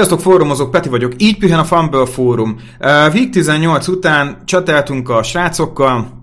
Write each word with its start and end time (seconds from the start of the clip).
Sziasztok, 0.00 0.20
fórumozók, 0.20 0.70
Peti 0.70 0.88
vagyok, 0.88 1.12
így 1.16 1.38
pihen 1.38 1.58
a 1.58 1.64
Fumble 1.64 2.06
fórum. 2.06 2.56
Uh, 2.78 2.88
Week 3.14 3.30
18 3.30 3.88
után 3.88 4.42
csateltünk 4.44 5.08
a 5.08 5.22
srácokkal, 5.22 6.20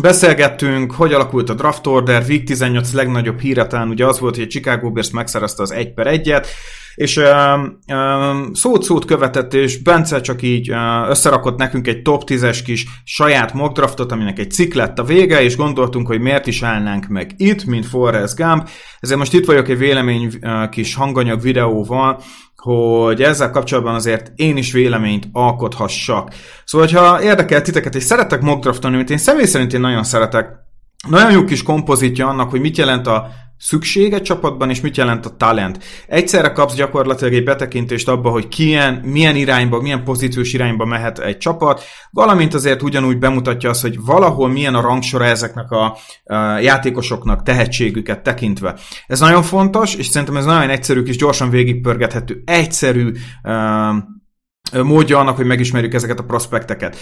Beszélgettünk, 0.00 0.92
hogy 0.92 1.12
alakult 1.12 1.50
a 1.50 1.54
draft 1.54 1.86
order, 1.86 2.24
Week 2.28 2.44
18 2.44 2.92
legnagyobb 2.92 3.40
híre 3.40 3.66
talán 3.66 3.88
ugye 3.88 4.06
az 4.06 4.20
volt, 4.20 4.34
hogy 4.34 4.44
a 4.44 4.46
Chicago 4.46 4.90
Bears 4.90 5.10
megszerezte 5.10 5.62
az 5.62 5.72
1 5.72 5.94
per 5.94 6.06
1-et, 6.10 6.46
és 6.94 7.16
um, 7.16 7.78
um, 7.96 8.54
szót-szót 8.54 9.04
követett, 9.04 9.54
és 9.54 9.82
Bence 9.82 10.20
csak 10.20 10.42
így 10.42 10.70
uh, 10.70 11.08
összerakott 11.08 11.58
nekünk 11.58 11.86
egy 11.86 12.02
top 12.02 12.22
10-es 12.26 12.58
kis 12.64 12.86
saját 13.04 13.52
mock 13.52 13.74
draftot, 13.74 14.12
aminek 14.12 14.38
egy 14.38 14.50
cikk 14.50 14.74
lett 14.74 14.98
a 14.98 15.04
vége, 15.04 15.42
és 15.42 15.56
gondoltunk, 15.56 16.06
hogy 16.06 16.20
miért 16.20 16.46
is 16.46 16.62
állnánk 16.62 17.06
meg 17.08 17.34
itt, 17.36 17.64
mint 17.64 17.86
Forrest 17.86 18.36
Gump. 18.36 18.68
Ezért 19.00 19.18
most 19.18 19.34
itt 19.34 19.46
vagyok 19.46 19.68
egy 19.68 19.78
vélemény 19.78 20.30
uh, 20.42 20.68
kis 20.68 20.94
hanganyag 20.94 21.40
videóval, 21.40 22.22
hogy 22.60 23.22
ezzel 23.22 23.50
kapcsolatban 23.50 23.94
azért 23.94 24.32
én 24.34 24.56
is 24.56 24.72
véleményt 24.72 25.28
alkothassak. 25.32 26.34
Szóval, 26.64 26.88
ha 26.88 27.22
érdekel 27.22 27.62
titeket, 27.62 27.94
és 27.94 28.02
szeretek 28.02 28.40
mock 28.40 28.62
draftolni, 28.62 28.96
amit 28.96 29.10
én 29.10 29.18
személy 29.18 29.44
szerint 29.44 29.72
én 29.72 29.80
nagyon 29.80 30.04
szeretek, 30.04 30.59
nagyon 31.08 31.32
jó 31.32 31.44
kis 31.44 31.62
kompozitja 31.62 32.28
annak, 32.28 32.50
hogy 32.50 32.60
mit 32.60 32.76
jelent 32.76 33.06
a 33.06 33.30
szükség 33.60 34.12
egy 34.12 34.22
csapatban, 34.22 34.70
és 34.70 34.80
mit 34.80 34.96
jelent 34.96 35.26
a 35.26 35.36
talent. 35.36 35.84
Egyszerre 36.06 36.52
kapsz 36.52 36.74
gyakorlatilag 36.74 37.34
egy 37.34 37.44
betekintést 37.44 38.08
abba, 38.08 38.30
hogy 38.30 38.48
kilyen, 38.48 38.94
milyen 38.94 39.36
irányba, 39.36 39.80
milyen 39.80 40.04
pozíciós 40.04 40.52
irányba 40.52 40.84
mehet 40.84 41.18
egy 41.18 41.38
csapat, 41.38 41.82
valamint 42.10 42.54
azért 42.54 42.82
ugyanúgy 42.82 43.18
bemutatja 43.18 43.70
azt, 43.70 43.82
hogy 43.82 44.00
valahol 44.04 44.48
milyen 44.48 44.74
a 44.74 44.80
rangsora 44.80 45.24
ezeknek 45.24 45.70
a, 45.70 45.96
a 46.24 46.58
játékosoknak 46.58 47.42
tehetségüket 47.42 48.22
tekintve. 48.22 48.78
Ez 49.06 49.20
nagyon 49.20 49.42
fontos, 49.42 49.94
és 49.94 50.06
szerintem 50.06 50.36
ez 50.36 50.44
nagyon 50.44 50.70
egyszerű 50.70 51.02
és 51.02 51.16
gyorsan 51.16 51.50
végigpörgethető, 51.50 52.42
egyszerű 52.44 53.12
uh, 53.42 54.82
módja 54.82 55.18
annak, 55.18 55.36
hogy 55.36 55.46
megismerjük 55.46 55.94
ezeket 55.94 56.18
a 56.18 56.24
prospekteket. 56.24 56.96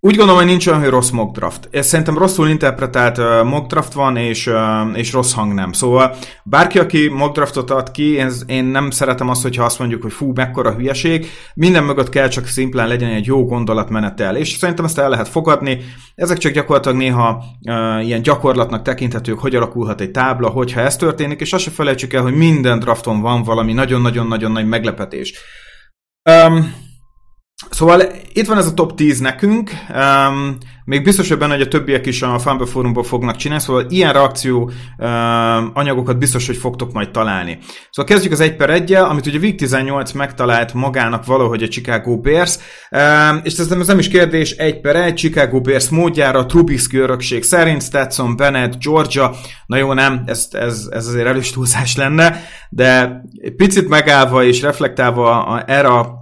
Úgy 0.00 0.16
gondolom, 0.16 0.40
hogy 0.40 0.50
nincs 0.50 0.66
olyan, 0.66 0.80
hogy 0.80 0.88
rossz 0.88 1.10
mock 1.10 1.36
draft. 1.36 1.68
Szerintem 1.72 2.18
rosszul 2.18 2.48
interpretált 2.48 3.18
uh, 3.18 3.44
mock 3.44 3.66
draft 3.66 3.92
van, 3.92 4.16
és, 4.16 4.50
és 4.94 5.12
rossz 5.12 5.32
hang 5.32 5.52
nem. 5.52 5.72
Szóval 5.72 6.16
bárki, 6.44 6.78
aki 6.78 7.08
mock 7.08 7.34
draftot 7.34 7.70
ad 7.70 7.90
ki, 7.90 8.22
én 8.46 8.64
nem 8.64 8.90
szeretem 8.90 9.28
azt, 9.28 9.42
hogyha 9.42 9.64
azt 9.64 9.78
mondjuk, 9.78 10.02
hogy 10.02 10.12
fú, 10.12 10.32
mekkora 10.34 10.74
hülyeség. 10.74 11.26
Minden 11.54 11.84
mögött 11.84 12.08
kell 12.08 12.28
csak 12.28 12.46
szimplán 12.46 12.88
legyen 12.88 13.10
egy 13.10 13.26
jó 13.26 13.44
gondolatmenetel, 13.44 14.36
és 14.36 14.48
szerintem 14.48 14.84
ezt 14.84 14.98
el 14.98 15.08
lehet 15.08 15.28
fogadni. 15.28 15.78
Ezek 16.14 16.38
csak 16.38 16.52
gyakorlatilag 16.52 16.96
néha 16.96 17.44
ilyen 18.02 18.22
gyakorlatnak 18.22 18.82
tekinthetők, 18.82 19.38
hogy 19.38 19.54
alakulhat 19.54 20.00
egy 20.00 20.10
tábla, 20.10 20.48
hogyha 20.48 20.80
ez 20.80 20.96
történik, 20.96 21.40
és 21.40 21.52
azt 21.52 21.62
se 21.62 21.70
felejtsük 21.70 22.12
el, 22.12 22.22
hogy 22.22 22.34
minden 22.34 22.78
drafton 22.78 23.20
van 23.20 23.42
valami 23.42 23.72
nagyon-nagyon-nagyon 23.72 24.52
nagy 24.52 24.66
meglepetés. 24.66 25.34
Um, 26.30 26.84
Szóval 27.70 28.02
itt 28.32 28.46
van 28.46 28.58
ez 28.58 28.66
a 28.66 28.74
top 28.74 28.94
10 28.94 29.20
nekünk, 29.20 29.70
um, 29.94 30.56
még 30.84 31.02
biztos, 31.02 31.28
hogy 31.28 31.38
benne, 31.38 31.52
hogy 31.52 31.62
a 31.62 31.68
többiek 31.68 32.06
is 32.06 32.22
a 32.22 32.38
Fumble 32.38 32.66
Forumból 32.66 33.04
fognak 33.04 33.36
csinálni, 33.36 33.62
szóval 33.62 33.86
ilyen 33.88 34.12
reakció 34.12 34.70
um, 34.98 35.70
anyagokat 35.74 36.18
biztos, 36.18 36.46
hogy 36.46 36.56
fogtok 36.56 36.92
majd 36.92 37.10
találni. 37.10 37.58
Szóval 37.90 38.12
kezdjük 38.12 38.32
az 38.32 38.40
1 38.40 38.56
per 38.56 38.70
1 38.70 38.92
amit 38.92 39.26
ugye 39.26 39.38
Week 39.38 39.54
18 39.54 40.12
megtalált 40.12 40.74
magának 40.74 41.24
valahogy 41.24 41.62
a 41.62 41.68
Chicago 41.68 42.18
Bears, 42.18 42.58
um, 42.90 43.40
és 43.42 43.58
ez 43.58 43.70
ez 43.70 43.86
nem 43.86 43.98
is 43.98 44.08
kérdés, 44.08 44.50
1 44.50 44.80
per 44.80 44.96
1, 44.96 45.14
Chicago 45.14 45.60
Bears 45.60 45.88
módjára, 45.88 46.46
Trubisky 46.46 46.96
örökség 46.96 47.42
szerint, 47.42 47.82
Stetson, 47.82 48.36
Bennett, 48.36 48.78
Georgia, 48.78 49.34
na 49.66 49.76
jó, 49.76 49.92
nem, 49.92 50.22
ez, 50.26 50.48
ez, 50.52 50.88
ez 50.90 51.06
azért 51.06 51.26
elős 51.26 51.50
túlzás 51.50 51.96
lenne, 51.96 52.40
de 52.70 53.20
picit 53.56 53.88
megállva 53.88 54.44
és 54.44 54.60
reflektálva 54.60 55.62
erre 55.66 55.88
a 55.88 56.15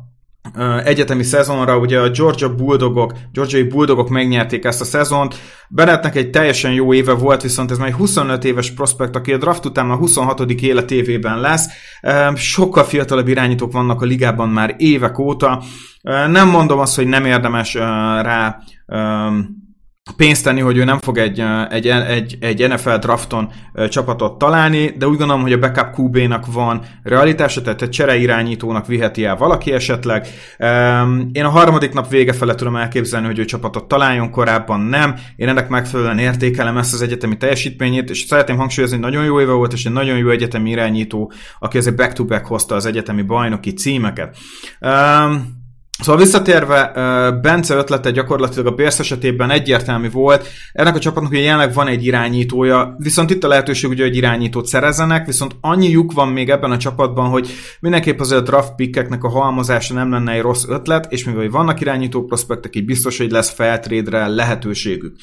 egyetemi 0.84 1.22
szezonra, 1.22 1.78
ugye 1.78 2.00
a 2.00 2.10
Georgia 2.10 2.54
Bulldogok, 2.54 3.12
Georgiai 3.32 3.62
Bulldogok 3.62 4.08
megnyerték 4.08 4.64
ezt 4.64 4.80
a 4.80 4.84
szezont. 4.84 5.34
Bennettnek 5.68 6.16
egy 6.16 6.30
teljesen 6.30 6.72
jó 6.72 6.94
éve 6.94 7.12
volt, 7.12 7.42
viszont 7.42 7.70
ez 7.70 7.78
már 7.78 7.88
egy 7.88 7.94
25 7.94 8.44
éves 8.44 8.70
prospekt, 8.70 9.16
aki 9.16 9.32
a 9.32 9.38
draft 9.38 9.64
után 9.64 9.90
a 9.90 9.96
26. 9.96 10.40
életévében 10.50 11.40
lesz. 11.40 11.68
Sokkal 12.34 12.84
fiatalabb 12.84 13.28
irányítók 13.28 13.72
vannak 13.72 14.02
a 14.02 14.04
ligában 14.04 14.48
már 14.48 14.74
évek 14.78 15.18
óta. 15.18 15.62
Nem 16.28 16.48
mondom 16.48 16.78
azt, 16.78 16.96
hogy 16.96 17.06
nem 17.06 17.24
érdemes 17.24 17.74
rá 17.74 18.58
pénzt 20.16 20.44
tenni, 20.44 20.60
hogy 20.60 20.76
ő 20.76 20.84
nem 20.84 20.98
fog 20.98 21.18
egy, 21.18 21.42
egy, 21.70 21.86
egy, 21.86 22.36
egy 22.40 22.68
NFL 22.68 22.94
drafton 22.94 23.50
csapatot 23.88 24.38
találni, 24.38 24.94
de 24.98 25.06
úgy 25.06 25.16
gondolom, 25.16 25.42
hogy 25.42 25.52
a 25.52 25.58
backup 25.58 25.98
QB-nak 25.98 26.52
van 26.52 26.80
realitása, 27.02 27.62
tehát 27.62 27.82
egy 27.82 27.90
csereirányítónak 27.90 28.86
viheti 28.86 29.24
el 29.24 29.36
valaki 29.36 29.72
esetleg. 29.72 30.26
Én 31.32 31.44
a 31.44 31.48
harmadik 31.48 31.92
nap 31.92 32.08
vége 32.08 32.32
fele 32.32 32.54
tudom 32.54 32.76
elképzelni, 32.76 33.26
hogy 33.26 33.38
ő 33.38 33.44
csapatot 33.44 33.88
találjon, 33.88 34.30
korábban 34.30 34.80
nem. 34.80 35.14
Én 35.36 35.48
ennek 35.48 35.68
megfelelően 35.68 36.18
értékelem 36.18 36.76
ezt 36.76 36.94
az 36.94 37.02
egyetemi 37.02 37.36
teljesítményét, 37.36 38.10
és 38.10 38.20
szeretném 38.20 38.56
hangsúlyozni, 38.56 38.96
hogy 38.96 39.06
nagyon 39.10 39.24
jó 39.24 39.40
éve 39.40 39.52
volt, 39.52 39.72
és 39.72 39.84
egy 39.84 39.92
nagyon 39.92 40.16
jó 40.16 40.30
egyetemi 40.30 40.70
irányító, 40.70 41.32
aki 41.58 41.78
azért 41.78 41.96
back-to-back 41.96 42.46
hozta 42.46 42.74
az 42.74 42.86
egyetemi 42.86 43.22
bajnoki 43.22 43.72
címeket. 43.72 44.36
Um, 44.80 45.62
Szóval 46.04 46.20
visszatérve, 46.20 46.90
Bence 47.42 47.74
ötlete 47.74 48.10
gyakorlatilag 48.10 48.66
a 48.66 48.70
Bears 48.70 48.98
esetében 48.98 49.50
egyértelmű 49.50 50.10
volt. 50.10 50.48
Ennek 50.72 50.94
a 50.94 50.98
csapatnak 50.98 51.32
ugye 51.32 51.40
jelenleg 51.40 51.74
van 51.74 51.86
egy 51.86 52.04
irányítója, 52.04 52.94
viszont 52.98 53.30
itt 53.30 53.44
a 53.44 53.48
lehetőség 53.48 53.90
ugye, 53.90 54.02
hogy 54.02 54.16
irányítót 54.16 54.66
szerezzenek, 54.66 55.26
viszont 55.26 55.56
annyi 55.60 55.88
lyuk 55.90 56.12
van 56.12 56.28
még 56.28 56.50
ebben 56.50 56.70
a 56.70 56.76
csapatban, 56.76 57.28
hogy 57.28 57.48
mindenképp 57.80 58.20
azért 58.20 58.40
a 58.40 58.44
draft 58.44 58.74
pickeknek 58.74 59.24
a 59.24 59.28
halmozása 59.28 59.94
nem 59.94 60.10
lenne 60.10 60.32
egy 60.32 60.40
rossz 60.40 60.64
ötlet, 60.68 61.12
és 61.12 61.24
mivel 61.24 61.48
vannak 61.48 61.80
irányító 61.80 62.24
prospektek, 62.24 62.76
így 62.76 62.84
biztos, 62.84 63.18
hogy 63.18 63.30
lesz 63.30 63.50
feltrédre 63.50 64.26
lehetőségük. 64.26 65.16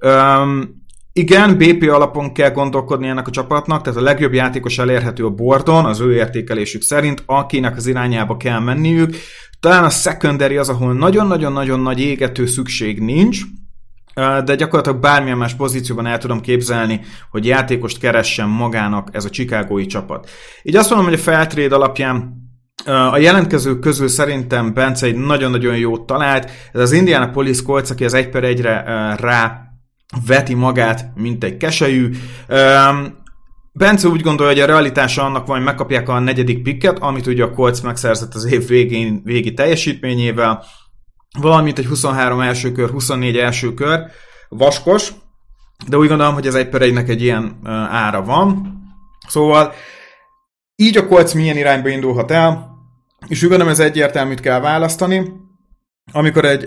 Um, 0.00 0.80
igen, 1.12 1.58
BP 1.58 1.90
alapon 1.90 2.32
kell 2.32 2.50
gondolkodni 2.50 3.08
ennek 3.08 3.26
a 3.26 3.30
csapatnak, 3.30 3.82
tehát 3.82 3.98
a 3.98 4.02
legjobb 4.02 4.32
játékos 4.32 4.78
elérhető 4.78 5.24
a 5.24 5.30
bordon, 5.30 5.84
az 5.84 6.00
ő 6.00 6.14
értékelésük 6.14 6.82
szerint, 6.82 7.22
akinek 7.26 7.76
az 7.76 7.86
irányába 7.86 8.36
kell 8.36 8.60
menniük. 8.60 9.16
Talán 9.62 9.84
a 9.84 9.90
secondary 9.90 10.56
az, 10.56 10.68
ahol 10.68 10.92
nagyon-nagyon-nagyon 10.92 11.80
nagy 11.80 12.00
égető 12.00 12.46
szükség 12.46 13.00
nincs, 13.00 13.40
de 14.44 14.54
gyakorlatilag 14.54 15.00
bármilyen 15.00 15.38
más 15.38 15.54
pozícióban 15.54 16.06
el 16.06 16.18
tudom 16.18 16.40
képzelni, 16.40 17.00
hogy 17.30 17.46
játékost 17.46 17.98
keressen 17.98 18.48
magának 18.48 19.08
ez 19.12 19.24
a 19.24 19.30
Chicagói 19.30 19.86
csapat. 19.86 20.30
Így 20.62 20.76
azt 20.76 20.88
mondom, 20.88 21.08
hogy 21.08 21.18
a 21.18 21.22
feltréd 21.22 21.72
alapján 21.72 22.34
a 23.10 23.18
jelentkezők 23.18 23.78
közül 23.78 24.08
szerintem 24.08 24.74
Bence 24.74 25.06
egy 25.06 25.16
nagyon-nagyon 25.16 25.76
jót 25.76 26.06
talált. 26.06 26.50
Ez 26.72 26.80
az 26.80 26.92
Indianapolis 26.92 27.62
Colts, 27.62 27.90
aki 27.90 28.04
az 28.04 28.14
1 28.14 28.28
per 28.28 28.42
1-re 28.46 28.84
rá 29.18 29.62
veti 30.26 30.54
magát, 30.54 31.12
mint 31.14 31.44
egy 31.44 31.56
keselyű. 31.56 32.10
Bence 33.74 34.08
úgy 34.08 34.20
gondolja, 34.20 34.52
hogy 34.52 34.62
a 34.62 34.66
realitása 34.66 35.24
annak 35.24 35.46
van, 35.46 35.56
hogy 35.56 35.64
megkapják 35.64 36.08
a 36.08 36.18
negyedik 36.18 36.62
pikket, 36.62 36.98
amit 36.98 37.26
ugye 37.26 37.44
a 37.44 37.52
Colts 37.52 37.82
megszerzett 37.82 38.34
az 38.34 38.44
év 38.44 38.66
végén, 38.66 39.20
végi 39.24 39.54
teljesítményével, 39.54 40.64
valamint 41.38 41.78
egy 41.78 41.86
23 41.86 42.40
első 42.40 42.72
kör, 42.72 42.90
24 42.90 43.36
első 43.36 43.74
kör, 43.74 44.00
vaskos, 44.48 45.12
de 45.88 45.96
úgy 45.96 46.08
gondolom, 46.08 46.34
hogy 46.34 46.46
ez 46.46 46.54
egy 46.54 46.68
per 46.68 46.82
egynek 46.82 47.08
egy 47.08 47.22
ilyen 47.22 47.58
ára 47.90 48.22
van. 48.22 48.80
Szóval 49.28 49.72
így 50.76 50.96
a 50.96 51.06
Colts 51.06 51.34
milyen 51.34 51.56
irányba 51.56 51.88
indulhat 51.88 52.30
el, 52.30 52.70
és 53.28 53.42
úgy 53.42 53.48
gondolom, 53.48 53.72
ez 53.72 53.80
egyértelműt 53.80 54.40
kell 54.40 54.60
választani. 54.60 55.32
Amikor 56.12 56.44
egy, 56.44 56.64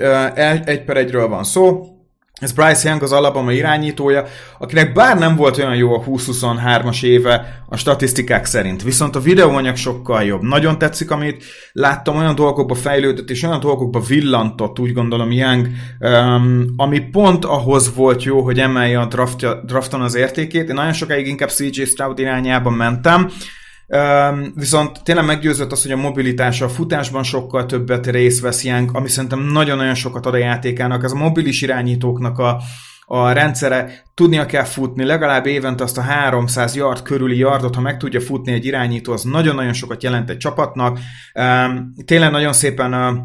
egy 0.65 0.83
per 0.83 0.97
egyről 0.97 1.27
van 1.27 1.43
szó, 1.43 1.94
ez 2.41 2.51
Bryce 2.51 2.89
Young 2.89 3.03
az 3.03 3.11
Alabama 3.11 3.51
irányítója, 3.51 4.25
akinek 4.59 4.93
bár 4.93 5.17
nem 5.17 5.35
volt 5.35 5.57
olyan 5.57 5.75
jó 5.75 5.93
a 5.93 6.03
20-23-as 6.03 7.03
éve 7.03 7.63
a 7.69 7.77
statisztikák 7.77 8.45
szerint, 8.45 8.83
viszont 8.83 9.15
a 9.15 9.19
videóanyag 9.19 9.75
sokkal 9.75 10.23
jobb. 10.23 10.41
Nagyon 10.41 10.77
tetszik, 10.77 11.11
amit 11.11 11.43
láttam, 11.71 12.17
olyan 12.17 12.35
dolgokba 12.35 12.73
fejlődött, 12.73 13.29
és 13.29 13.43
olyan 13.43 13.59
dolgokba 13.59 13.99
villantott, 13.99 14.79
úgy 14.79 14.93
gondolom 14.93 15.31
Young, 15.31 15.67
um, 15.99 16.65
ami 16.77 16.99
pont 16.99 17.45
ahhoz 17.45 17.95
volt 17.95 18.23
jó, 18.23 18.41
hogy 18.41 18.59
emelje 18.59 18.99
a 18.99 19.05
draftja, 19.05 19.61
drafton 19.65 20.01
az 20.01 20.15
értékét. 20.15 20.69
Én 20.69 20.75
nagyon 20.75 20.93
sokáig 20.93 21.27
inkább 21.27 21.49
CJ 21.49 21.83
Stroud 21.83 22.19
irányába 22.19 22.69
mentem, 22.69 23.31
Viszont 24.55 25.03
tényleg 25.03 25.25
meggyőzött 25.25 25.71
az, 25.71 25.81
hogy 25.81 25.91
a 25.91 25.97
mobilitása 25.97 26.65
a 26.65 26.69
futásban 26.69 27.23
sokkal 27.23 27.65
többet 27.65 28.07
részt 28.07 28.41
vesz 28.41 28.63
Young, 28.63 28.89
ami 28.93 29.09
szerintem 29.09 29.39
nagyon-nagyon 29.39 29.95
sokat 29.95 30.25
ad 30.25 30.33
a 30.33 30.37
játékának. 30.37 31.03
Ez 31.03 31.11
a 31.11 31.15
mobilis 31.15 31.61
irányítóknak 31.61 32.37
a, 32.37 32.61
a 33.05 33.31
rendszere, 33.31 34.03
tudnia 34.13 34.45
kell 34.45 34.63
futni, 34.63 35.03
legalább 35.03 35.45
évente 35.45 35.83
azt 35.83 35.97
a 35.97 36.01
300 36.01 36.75
yard 36.75 37.01
körüli 37.01 37.37
yardot, 37.37 37.75
ha 37.75 37.81
meg 37.81 37.97
tudja 37.97 38.21
futni 38.21 38.51
egy 38.51 38.65
irányító, 38.65 39.13
az 39.13 39.23
nagyon-nagyon 39.23 39.73
sokat 39.73 40.03
jelent 40.03 40.29
egy 40.29 40.37
csapatnak. 40.37 40.99
Um, 41.33 41.93
tényleg 42.05 42.31
nagyon 42.31 42.53
szépen 42.53 43.23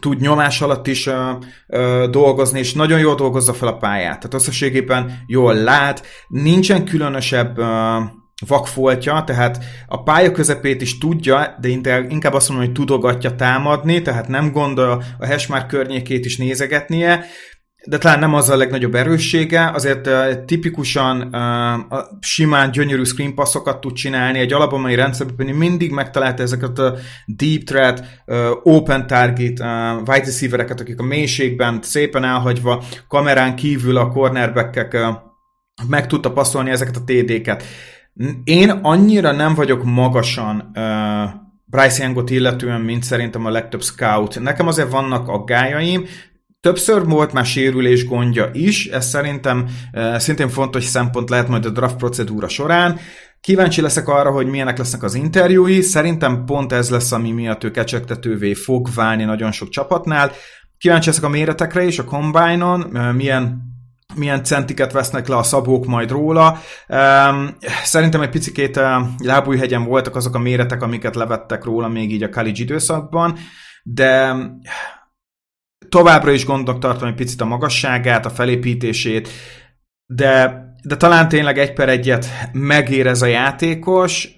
tud 0.00 0.20
nyomás 0.20 0.60
alatt 0.60 0.86
is 0.86 1.06
uh, 1.06 1.14
uh, 1.68 2.04
dolgozni, 2.04 2.58
és 2.58 2.72
nagyon 2.72 2.98
jól 2.98 3.14
dolgozza 3.14 3.52
fel 3.52 3.68
a 3.68 3.76
pályát. 3.76 4.16
Tehát 4.16 4.34
összességében 4.34 5.22
jól 5.26 5.54
lát, 5.54 6.06
nincsen 6.28 6.84
különösebb 6.84 7.58
uh, 7.58 7.66
vakfoltja, 8.46 9.22
tehát 9.26 9.64
a 9.86 10.02
pálya 10.02 10.32
közepét 10.32 10.82
is 10.82 10.98
tudja, 10.98 11.56
de 11.60 12.00
inkább 12.08 12.32
azt 12.32 12.48
mondom, 12.48 12.66
hogy 12.66 12.74
tudogatja 12.74 13.34
támadni, 13.34 14.02
tehát 14.02 14.28
nem 14.28 14.52
gondol 14.52 15.02
a 15.18 15.26
hashmark 15.26 15.66
környékét 15.66 16.24
is 16.24 16.36
nézegetnie, 16.36 17.24
de 17.88 17.98
talán 17.98 18.18
nem 18.18 18.34
az 18.34 18.48
a 18.48 18.56
legnagyobb 18.56 18.94
erőssége, 18.94 19.70
azért 19.70 20.08
tipikusan 20.46 21.22
uh, 21.32 21.98
simán 22.20 22.70
gyönyörű 22.70 23.04
screen 23.04 23.34
passokat 23.34 23.80
tud 23.80 23.92
csinálni, 23.92 24.38
egy 24.38 24.52
alapomai 24.52 24.94
rendszerben 24.94 25.46
mindig 25.46 25.90
megtalálta 25.90 26.42
ezeket 26.42 26.78
a 26.78 26.94
deep 27.26 27.62
threat, 27.62 28.04
open 28.62 29.06
target, 29.06 29.60
uh, 29.60 29.96
wide 29.98 30.24
receivereket, 30.24 30.80
akik 30.80 31.00
a 31.00 31.02
mélységben 31.02 31.78
szépen 31.82 32.24
elhagyva 32.24 32.84
kamerán 33.08 33.56
kívül 33.56 33.96
a 33.96 34.08
cornerbackek 34.08 34.94
uh, 34.94 35.16
meg 35.88 36.06
tudta 36.06 36.32
passzolni 36.32 36.70
ezeket 36.70 36.96
a 36.96 37.04
TD-ket. 37.04 37.64
Én 38.44 38.70
annyira 38.70 39.32
nem 39.32 39.54
vagyok 39.54 39.84
magasan 39.84 40.70
uh, 40.74 41.30
Bryce 41.64 42.02
Youngot 42.02 42.30
illetően, 42.30 42.80
mint 42.80 43.02
szerintem 43.02 43.46
a 43.46 43.50
legtöbb 43.50 43.82
scout. 43.82 44.40
Nekem 44.40 44.66
azért 44.66 44.90
vannak 44.90 45.28
aggájaim, 45.28 46.04
Többször 46.60 47.04
volt 47.04 47.32
már 47.32 47.44
sérülés 47.44 48.06
gondja 48.06 48.50
is, 48.52 48.86
ez 48.86 49.08
szerintem 49.08 49.66
uh, 49.92 50.16
szintén 50.16 50.48
fontos 50.48 50.84
szempont 50.84 51.30
lehet 51.30 51.48
majd 51.48 51.64
a 51.64 51.70
draft 51.70 51.96
procedúra 51.96 52.48
során. 52.48 52.98
Kíváncsi 53.40 53.80
leszek 53.80 54.08
arra, 54.08 54.30
hogy 54.30 54.46
milyenek 54.46 54.78
lesznek 54.78 55.02
az 55.02 55.14
interjúi, 55.14 55.80
szerintem 55.80 56.44
pont 56.44 56.72
ez 56.72 56.90
lesz, 56.90 57.12
ami 57.12 57.30
miatt 57.30 57.64
ő 57.64 57.70
kecsegtetővé 57.70 58.54
fog 58.54 58.88
válni 58.94 59.24
nagyon 59.24 59.52
sok 59.52 59.68
csapatnál. 59.68 60.30
Kíváncsi 60.78 61.08
leszek 61.08 61.24
a 61.24 61.28
méretekre 61.28 61.84
is, 61.84 61.98
a 61.98 62.04
combine-on, 62.04 62.80
uh, 62.92 63.12
milyen 63.12 63.62
milyen 64.16 64.44
centiket 64.44 64.92
vesznek 64.92 65.28
le 65.28 65.36
a 65.36 65.42
szabók 65.42 65.86
majd 65.86 66.10
róla. 66.10 66.58
Szerintem 67.82 68.20
egy 68.20 68.30
picikét 68.30 68.80
lábújhegyen 69.18 69.84
voltak 69.84 70.16
azok 70.16 70.34
a 70.34 70.38
méretek, 70.38 70.82
amiket 70.82 71.14
levettek 71.14 71.64
róla 71.64 71.88
még 71.88 72.12
így 72.12 72.22
a 72.22 72.28
college 72.28 72.62
időszakban, 72.62 73.36
de 73.82 74.36
továbbra 75.88 76.30
is 76.30 76.44
gondok 76.44 76.78
tartom 76.78 77.08
egy 77.08 77.14
picit 77.14 77.40
a 77.40 77.44
magasságát, 77.44 78.26
a 78.26 78.30
felépítését, 78.30 79.28
de, 80.06 80.64
de 80.82 80.96
talán 80.96 81.28
tényleg 81.28 81.58
egy 81.58 81.72
per 81.72 81.88
egyet 81.88 82.26
megér 82.52 83.06
ez 83.06 83.22
a 83.22 83.26
játékos, 83.26 84.34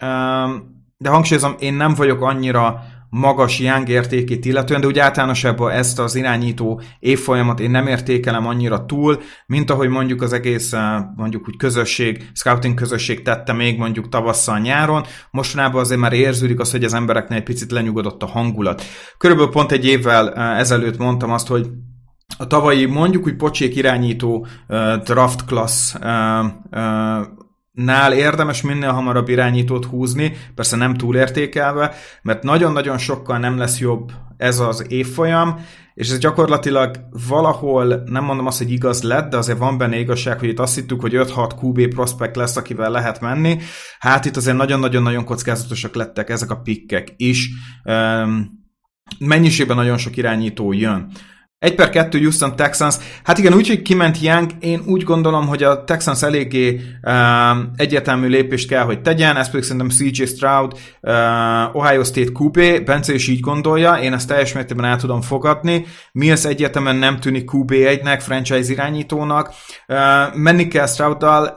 de 0.97 1.09
hangsúlyozom, 1.09 1.55
én 1.59 1.75
nem 1.75 1.95
vagyok 1.95 2.23
annyira 2.23 2.83
magas 3.11 3.59
Young 3.59 3.89
értékét 3.89 4.45
illetően, 4.45 4.81
de 4.81 4.87
úgy 4.87 4.99
általánosabban 4.99 5.71
ezt 5.71 5.99
az 5.99 6.15
irányító 6.15 6.81
évfolyamat 6.99 7.61
én 7.61 7.71
nem 7.71 7.87
értékelem 7.87 8.47
annyira 8.47 8.85
túl, 8.85 9.21
mint 9.47 9.71
ahogy 9.71 9.89
mondjuk 9.89 10.23
az 10.23 10.33
egész 10.33 10.73
mondjuk 11.17 11.49
úgy 11.49 11.57
közösség, 11.57 12.31
scouting 12.33 12.75
közösség 12.75 13.23
tette 13.23 13.53
még 13.53 13.79
mondjuk 13.79 14.09
tavasszal 14.09 14.59
nyáron, 14.59 15.05
mostanában 15.31 15.81
azért 15.81 16.01
már 16.01 16.13
érződik 16.13 16.61
az, 16.61 16.71
hogy 16.71 16.85
az 16.85 16.95
embereknél 16.95 17.39
egy 17.39 17.45
picit 17.45 17.71
lenyugodott 17.71 18.23
a 18.23 18.27
hangulat. 18.27 18.83
Körülbelül 19.19 19.53
pont 19.53 19.73
egy 19.73 19.87
évvel 19.87 20.35
ezelőtt 20.35 20.99
mondtam 20.99 21.31
azt, 21.31 21.47
hogy 21.47 21.67
a 22.39 22.47
tavalyi 22.47 22.87
mondjuk 22.87 23.27
úgy 23.27 23.37
pocsék 23.37 23.77
irányító 23.77 24.47
uh, 24.69 24.95
draft 24.97 25.45
class 25.45 25.95
nál 27.85 28.13
érdemes 28.13 28.63
minél 28.63 28.93
hamarabb 28.93 29.29
irányítót 29.29 29.85
húzni, 29.85 30.37
persze 30.55 30.77
nem 30.77 30.95
túlértékelve, 30.95 31.95
mert 32.23 32.43
nagyon-nagyon 32.43 32.99
sokkal 32.99 33.39
nem 33.39 33.59
lesz 33.59 33.79
jobb 33.79 34.13
ez 34.37 34.59
az 34.59 34.85
évfolyam, 34.89 35.65
és 35.95 36.11
ez 36.11 36.19
gyakorlatilag 36.19 36.97
valahol, 37.29 38.03
nem 38.07 38.25
mondom 38.25 38.47
azt, 38.47 38.59
hogy 38.59 38.71
igaz 38.71 39.03
lett, 39.03 39.31
de 39.31 39.37
azért 39.37 39.59
van 39.59 39.79
benne 39.79 39.99
igazság, 39.99 40.39
hogy 40.39 40.49
itt 40.49 40.59
azt 40.59 40.75
hittük, 40.75 41.01
hogy 41.01 41.13
5-6 41.15 41.51
QB 41.63 41.89
prospect 41.89 42.37
lesz, 42.37 42.57
akivel 42.57 42.91
lehet 42.91 43.21
menni. 43.21 43.59
Hát 43.99 44.25
itt 44.25 44.37
azért 44.37 44.57
nagyon-nagyon-nagyon 44.57 45.25
kockázatosak 45.25 45.95
lettek 45.95 46.31
ezek 46.31 46.51
a 46.51 46.61
pikkek 46.61 47.15
is. 47.17 47.49
Mennyiségben 49.19 49.77
nagyon 49.77 49.99
sok 49.99 50.17
irányító 50.17 50.73
jön. 50.73 51.11
1 51.59 51.75
per 51.75 51.91
2 51.91 52.19
Houston 52.19 52.57
Texans. 52.57 52.97
Hát 53.25 53.39
igen, 53.39 53.55
úgy, 53.55 53.69
hogy 53.69 53.83
kiment 53.83 54.21
Young, 54.21 54.51
én 54.61 54.83
úgy 54.87 55.03
gondolom, 55.03 55.47
hogy 55.47 55.63
a 55.63 55.85
Texans 55.85 56.23
eléggé 56.23 56.81
uh, 57.03 57.13
egyértelmű 57.77 58.27
lépést 58.27 58.69
kell, 58.69 58.85
hogy 58.85 59.01
tegyen, 59.01 59.37
ez 59.37 59.51
pedig 59.51 59.65
szerintem 59.65 59.89
CJ 59.89 60.25
Stroud, 60.25 60.73
uh, 61.01 61.77
Ohio 61.77 62.05
State 62.05 62.31
QB, 62.33 62.85
Bence 62.85 63.15
is 63.15 63.29
így 63.29 63.41
gondolja, 63.41 63.95
én 63.95 64.13
ezt 64.13 64.29
teljes 64.29 64.53
mértékben 64.53 64.87
el 64.87 64.97
tudom 64.97 65.21
fogadni. 65.21 65.87
Mills 66.13 66.45
egyértelműen 66.45 66.97
nem 66.97 67.21
tűnik 67.21 67.51
QB1-nek, 67.53 68.19
franchise 68.21 68.73
irányítónak. 68.73 69.51
Uh, 69.89 70.35
menni 70.35 70.69
kell 70.69 70.87
Strouddal. 70.87 71.57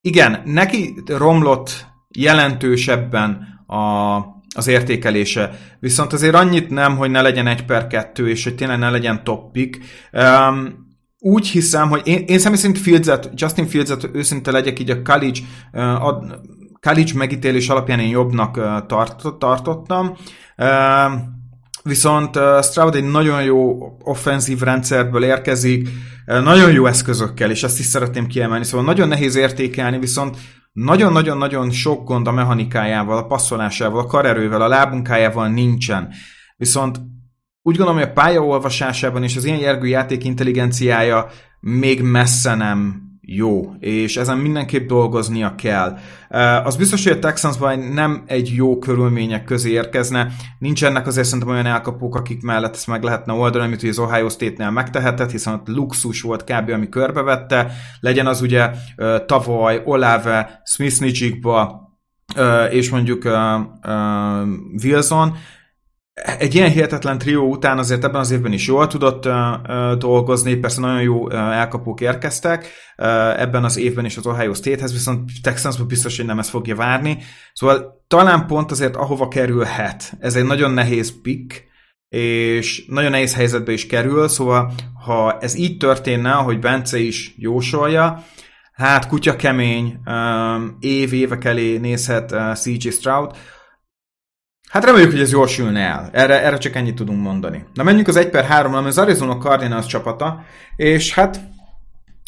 Igen, 0.00 0.42
neki 0.44 1.02
romlott 1.06 1.86
jelentősebben 2.08 3.46
a 3.66 4.20
az 4.56 4.66
értékelése. 4.66 5.58
Viszont 5.80 6.12
azért 6.12 6.34
annyit 6.34 6.70
nem, 6.70 6.96
hogy 6.96 7.10
ne 7.10 7.22
legyen 7.22 7.46
egy 7.46 7.64
per 7.64 7.86
kettő, 7.86 8.28
és 8.28 8.44
hogy 8.44 8.54
tényleg 8.54 8.78
ne 8.78 8.90
legyen 8.90 9.24
top. 9.24 9.56
Um, 10.12 10.84
úgy 11.18 11.48
hiszem, 11.48 11.88
hogy 11.88 12.00
én, 12.04 12.24
én 12.26 12.38
személy 12.38 12.58
szerint 12.58 12.78
Fields-et, 12.78 13.30
Justin 13.34 13.66
Fields-et 13.66 14.08
őszinte 14.12 14.50
legyek 14.50 14.78
így 14.78 14.90
a 14.90 15.02
college, 15.02 15.40
uh, 15.72 16.06
a 16.06 16.24
college 16.80 17.12
megítélés 17.14 17.68
alapján 17.68 18.00
én 18.00 18.08
jobbnak 18.08 18.56
uh, 18.56 18.86
tart, 18.86 19.38
tartottam. 19.38 20.16
Uh, 20.56 20.66
viszont 21.82 22.36
uh, 22.36 22.62
Stroud 22.62 22.94
egy 22.94 23.10
nagyon 23.10 23.42
jó 23.42 23.78
offenzív 24.02 24.60
rendszerből 24.60 25.24
érkezik, 25.24 25.88
uh, 26.26 26.42
nagyon 26.42 26.72
jó 26.72 26.86
eszközökkel, 26.86 27.50
és 27.50 27.62
ezt 27.62 27.78
is 27.78 27.84
szeretném 27.84 28.26
kiemelni, 28.26 28.64
szóval 28.64 28.86
nagyon 28.86 29.08
nehéz 29.08 29.36
értékelni, 29.36 29.98
viszont 29.98 30.36
nagyon-nagyon-nagyon 30.76 31.70
sok 31.70 32.04
gond 32.04 32.26
a 32.26 32.32
mechanikájával, 32.32 33.16
a 33.18 33.26
passzolásával, 33.26 34.00
a 34.00 34.06
karerővel, 34.06 34.62
a 34.62 34.68
lábunkájával 34.68 35.48
nincsen. 35.48 36.12
Viszont 36.56 36.96
úgy 37.62 37.76
gondolom, 37.76 38.00
hogy 38.00 38.08
a 38.08 38.12
pályaolvasásában 38.12 39.22
és 39.22 39.36
az 39.36 39.44
ilyen 39.44 39.58
jelgő 39.58 39.86
játék 39.86 40.24
intelligenciája 40.24 41.28
még 41.60 42.02
messze 42.02 42.54
nem 42.54 43.05
jó, 43.28 43.74
és 43.78 44.16
ezen 44.16 44.38
mindenképp 44.38 44.88
dolgoznia 44.88 45.54
kell. 45.54 45.98
Az 46.64 46.76
biztos, 46.76 47.04
hogy 47.04 47.12
a 47.12 47.18
Texansban 47.18 47.78
nem 47.78 48.22
egy 48.26 48.52
jó 48.54 48.78
körülmények 48.78 49.44
közé 49.44 49.70
érkezne, 49.70 50.28
nincsenek 50.58 51.06
azért 51.06 51.26
szerintem 51.26 51.54
olyan 51.54 51.66
elkapók, 51.66 52.14
akik 52.14 52.42
mellett 52.42 52.74
ezt 52.74 52.86
meg 52.86 53.02
lehetne 53.02 53.32
oldani, 53.32 53.64
amit 53.64 53.82
az 53.82 53.98
Ohio 53.98 54.28
State-nél 54.28 54.70
megtehetett, 54.70 55.30
hiszen 55.30 55.54
ott 55.54 55.68
luxus 55.68 56.20
volt 56.20 56.44
kb. 56.44 56.70
ami 56.70 56.88
körbevette, 56.88 57.72
legyen 58.00 58.26
az 58.26 58.40
ugye 58.40 58.70
tavaly 59.26 59.82
Olave, 59.84 60.60
Smith 60.64 61.02
és 62.70 62.90
mondjuk 62.90 63.28
Wilson, 64.82 65.36
egy 66.38 66.54
ilyen 66.54 66.70
hihetetlen 66.70 67.18
trió 67.18 67.50
után 67.50 67.78
azért 67.78 68.04
ebben 68.04 68.20
az 68.20 68.30
évben 68.30 68.52
is 68.52 68.66
jól 68.66 68.86
tudott 68.86 69.28
dolgozni, 69.98 70.54
persze 70.54 70.80
nagyon 70.80 71.02
jó 71.02 71.24
uh, 71.24 71.34
elkapók 71.34 72.00
érkeztek 72.00 72.68
ebben 73.36 73.64
az 73.64 73.76
évben 73.76 74.04
is 74.04 74.16
az 74.16 74.26
Ohio 74.26 74.54
State-hez, 74.54 74.92
viszont 74.92 75.30
Texansban 75.42 75.86
biztos, 75.86 76.16
hogy 76.16 76.26
nem 76.26 76.38
ezt 76.38 76.50
fogja 76.50 76.76
várni. 76.76 77.18
Szóval 77.52 78.04
talán 78.08 78.46
pont 78.46 78.70
azért 78.70 78.96
ahova 78.96 79.28
kerülhet. 79.28 80.12
Ez 80.20 80.34
egy 80.34 80.44
nagyon 80.44 80.70
nehéz 80.70 81.20
pick, 81.22 81.64
és 82.08 82.84
nagyon 82.88 83.10
nehéz 83.10 83.34
helyzetbe 83.34 83.72
is 83.72 83.86
kerül, 83.86 84.28
szóval 84.28 84.72
ha 85.04 85.38
ez 85.38 85.54
így 85.54 85.76
történne, 85.76 86.32
ahogy 86.32 86.58
Bence 86.58 86.98
is 86.98 87.34
jósolja, 87.36 88.24
hát 88.72 89.08
kutya 89.08 89.36
kemény, 89.36 89.98
um, 90.06 90.76
év 90.80 91.12
évek 91.12 91.44
elé 91.44 91.76
nézhet 91.76 92.34
CJ 92.54 92.88
Stroud, 92.88 93.36
Hát 94.76 94.84
reméljük, 94.84 95.10
hogy 95.10 95.20
ez 95.20 95.30
jól 95.30 95.46
sülne 95.46 95.80
el. 95.80 96.10
Erre, 96.12 96.42
erre 96.42 96.58
csak 96.58 96.74
ennyit 96.74 96.94
tudunk 96.94 97.22
mondani. 97.22 97.64
Na 97.74 97.82
menjünk 97.82 98.08
az 98.08 98.16
1 98.16 98.28
per 98.28 98.44
3 98.44 98.74
ami 98.74 98.86
az 98.86 98.98
Arizona 98.98 99.36
Cardinals 99.36 99.86
csapata, 99.86 100.44
és 100.76 101.14
hát 101.14 101.40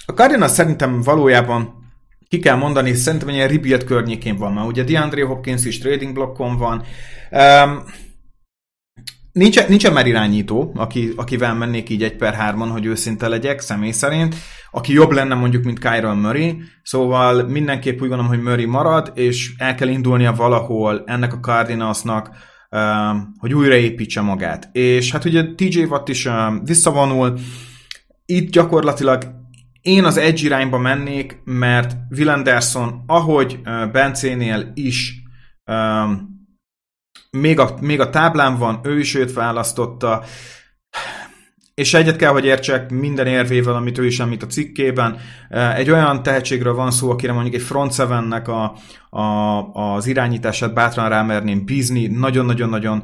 a 0.07 0.12
Cardinals 0.12 0.50
szerintem 0.50 1.02
valójában 1.02 1.90
ki 2.28 2.38
kell 2.38 2.57
mondani, 2.57 2.95
szerintem 2.95 3.28
ilyen 3.28 3.49
rebuild 3.49 3.85
környékén 3.85 4.37
van 4.37 4.52
már. 4.52 4.64
Ugye 4.64 4.83
DeAndre 4.83 5.25
Hopkins 5.25 5.64
is 5.64 5.78
trading 5.78 6.12
blokkon 6.12 6.57
van. 6.57 6.83
Um, 7.31 7.85
Nincsen, 9.38 9.64
nincsen 9.68 9.92
már 9.92 10.07
irányító, 10.07 10.73
aki, 10.76 11.12
akivel 11.16 11.54
mennék 11.54 11.88
így 11.88 12.02
egy 12.02 12.16
per 12.16 12.35
hárman, 12.35 12.71
hogy 12.71 12.85
őszinte 12.85 13.28
legyek, 13.28 13.61
személy 13.61 13.90
szerint, 13.90 14.35
aki 14.71 14.92
jobb 14.92 15.11
lenne 15.11 15.35
mondjuk, 15.35 15.64
mint 15.64 15.78
Kyron 15.78 16.16
Murray, 16.16 16.62
szóval 16.83 17.42
mindenképp 17.42 18.00
úgy 18.00 18.09
gondolom, 18.09 18.26
hogy 18.26 18.42
Murray 18.42 18.64
marad, 18.64 19.12
és 19.14 19.54
el 19.57 19.75
kell 19.75 19.88
indulnia 19.88 20.33
valahol 20.33 21.02
ennek 21.07 21.33
a 21.33 21.38
Cardinalsnak, 21.38 22.30
um, 22.71 23.35
hogy 23.38 23.54
újraépítse 23.54 24.21
magát. 24.21 24.68
És 24.73 25.12
hát 25.12 25.25
ugye 25.25 25.45
TJ 25.54 25.83
Watt 25.83 26.09
is 26.09 26.25
um, 26.25 26.64
visszavonul, 26.64 27.38
itt 28.25 28.50
gyakorlatilag 28.50 29.25
én 29.83 30.04
az 30.04 30.16
edge 30.16 30.42
irányba 30.42 30.78
mennék, 30.78 31.40
mert 31.45 31.97
Will 32.11 32.28
Anderson, 32.28 33.02
ahogy 33.07 33.59
uh, 33.64 33.90
Bencénél 33.90 34.71
is 34.75 35.23
um, 35.66 36.38
még 37.30 37.58
a, 37.58 37.76
még 37.80 38.00
a 38.00 38.11
táblán 38.11 38.58
van, 38.58 38.80
ő 38.82 38.99
is 38.99 39.14
őt 39.14 39.32
választotta. 39.32 40.23
és 41.75 41.94
egyet 41.94 42.16
kell, 42.16 42.30
hogy 42.30 42.44
értsek 42.44 42.90
minden 42.90 43.26
érvével, 43.26 43.75
amit 43.75 43.99
ő 43.99 44.06
is 44.06 44.20
említ 44.20 44.42
a 44.42 44.47
cikkében. 44.47 45.18
Egy 45.76 45.90
olyan 45.90 46.23
tehetségről 46.23 46.75
van 46.75 46.90
szó, 46.90 47.11
akire 47.11 47.32
mondjuk 47.32 47.54
egy 47.54 47.62
Front 47.62 47.92
7-nek 47.97 48.47
a, 48.47 48.76
a, 49.18 49.61
az 49.73 50.06
irányítását 50.06 50.75
bátran 50.75 51.08
rámerném 51.08 51.64
bízni, 51.64 52.06
nagyon-nagyon-nagyon 52.06 53.02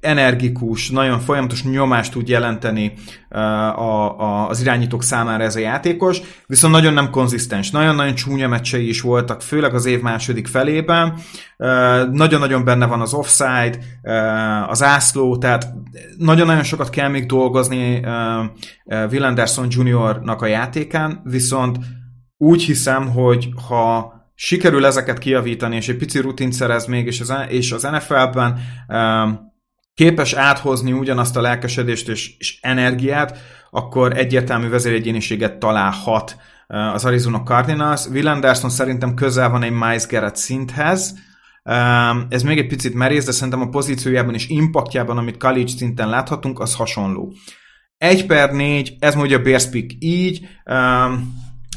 energikus, 0.00 0.90
nagyon 0.90 1.18
folyamatos 1.18 1.64
nyomást 1.64 2.12
tud 2.12 2.28
jelenteni 2.28 2.92
a, 3.28 4.20
a, 4.20 4.48
az 4.48 4.60
irányítók 4.60 5.02
számára 5.02 5.44
ez 5.44 5.56
a 5.56 5.58
játékos, 5.58 6.20
viszont 6.46 6.72
nagyon 6.72 6.92
nem 6.92 7.10
konzisztens, 7.10 7.70
nagyon-nagyon 7.70 8.14
csúnya 8.14 8.48
meccsei 8.48 8.88
is 8.88 9.00
voltak, 9.00 9.42
főleg 9.42 9.74
az 9.74 9.86
év 9.86 10.00
második 10.00 10.46
felében, 10.46 11.14
nagyon-nagyon 12.10 12.64
benne 12.64 12.86
van 12.86 13.00
az 13.00 13.14
offside, 13.14 13.78
az 14.66 14.82
ászló, 14.82 15.38
tehát 15.38 15.72
nagyon-nagyon 16.18 16.62
sokat 16.62 16.90
kell 16.90 17.08
még 17.08 17.26
dolgozni 17.26 18.00
Will 18.84 19.24
Anderson 19.24 19.66
Juniornak 19.70 20.42
a 20.42 20.46
játékán, 20.46 21.20
viszont 21.24 21.78
úgy 22.36 22.62
hiszem, 22.62 23.10
hogy 23.10 23.48
ha 23.68 24.14
sikerül 24.34 24.86
ezeket 24.86 25.18
kiavítani, 25.18 25.76
és 25.76 25.88
egy 25.88 25.96
pici 25.96 26.20
rutint 26.20 26.52
szerez 26.52 26.86
még, 26.86 27.06
és 27.06 27.20
az, 27.20 27.32
és 27.48 27.72
az 27.72 27.82
NFL-ben 27.82 28.58
képes 29.96 30.32
áthozni 30.32 30.92
ugyanazt 30.92 31.36
a 31.36 31.40
lelkesedést 31.40 32.08
és, 32.08 32.36
és 32.38 32.58
energiát, 32.60 33.38
akkor 33.70 34.16
egyértelmű 34.16 34.68
vezéregyéniséget 34.68 35.58
találhat 35.58 36.36
uh, 36.68 36.94
az 36.94 37.04
Arizona 37.04 37.42
Cardinals. 37.42 38.06
Will 38.06 38.28
Anderson 38.28 38.70
szerintem 38.70 39.14
közel 39.14 39.50
van 39.50 39.62
egy 39.62 39.70
Miles 39.72 40.06
Garrett 40.06 40.36
szinthez, 40.36 41.14
ez 42.28 42.42
még 42.42 42.58
egy 42.58 42.66
picit 42.66 42.94
merész, 42.94 43.24
de 43.24 43.32
szerintem 43.32 43.60
a 43.60 43.68
pozíciójában 43.68 44.34
és 44.34 44.48
impaktjában, 44.48 45.18
amit 45.18 45.36
college 45.36 45.68
szinten 45.76 46.08
láthatunk, 46.08 46.60
az 46.60 46.74
hasonló. 46.74 47.32
1 47.98 48.26
per 48.26 48.52
4, 48.52 48.96
ez 48.98 49.14
mondja 49.14 49.38
a 49.38 49.42
Bears 49.42 49.68
pick 49.68 49.96
így, 49.98 50.48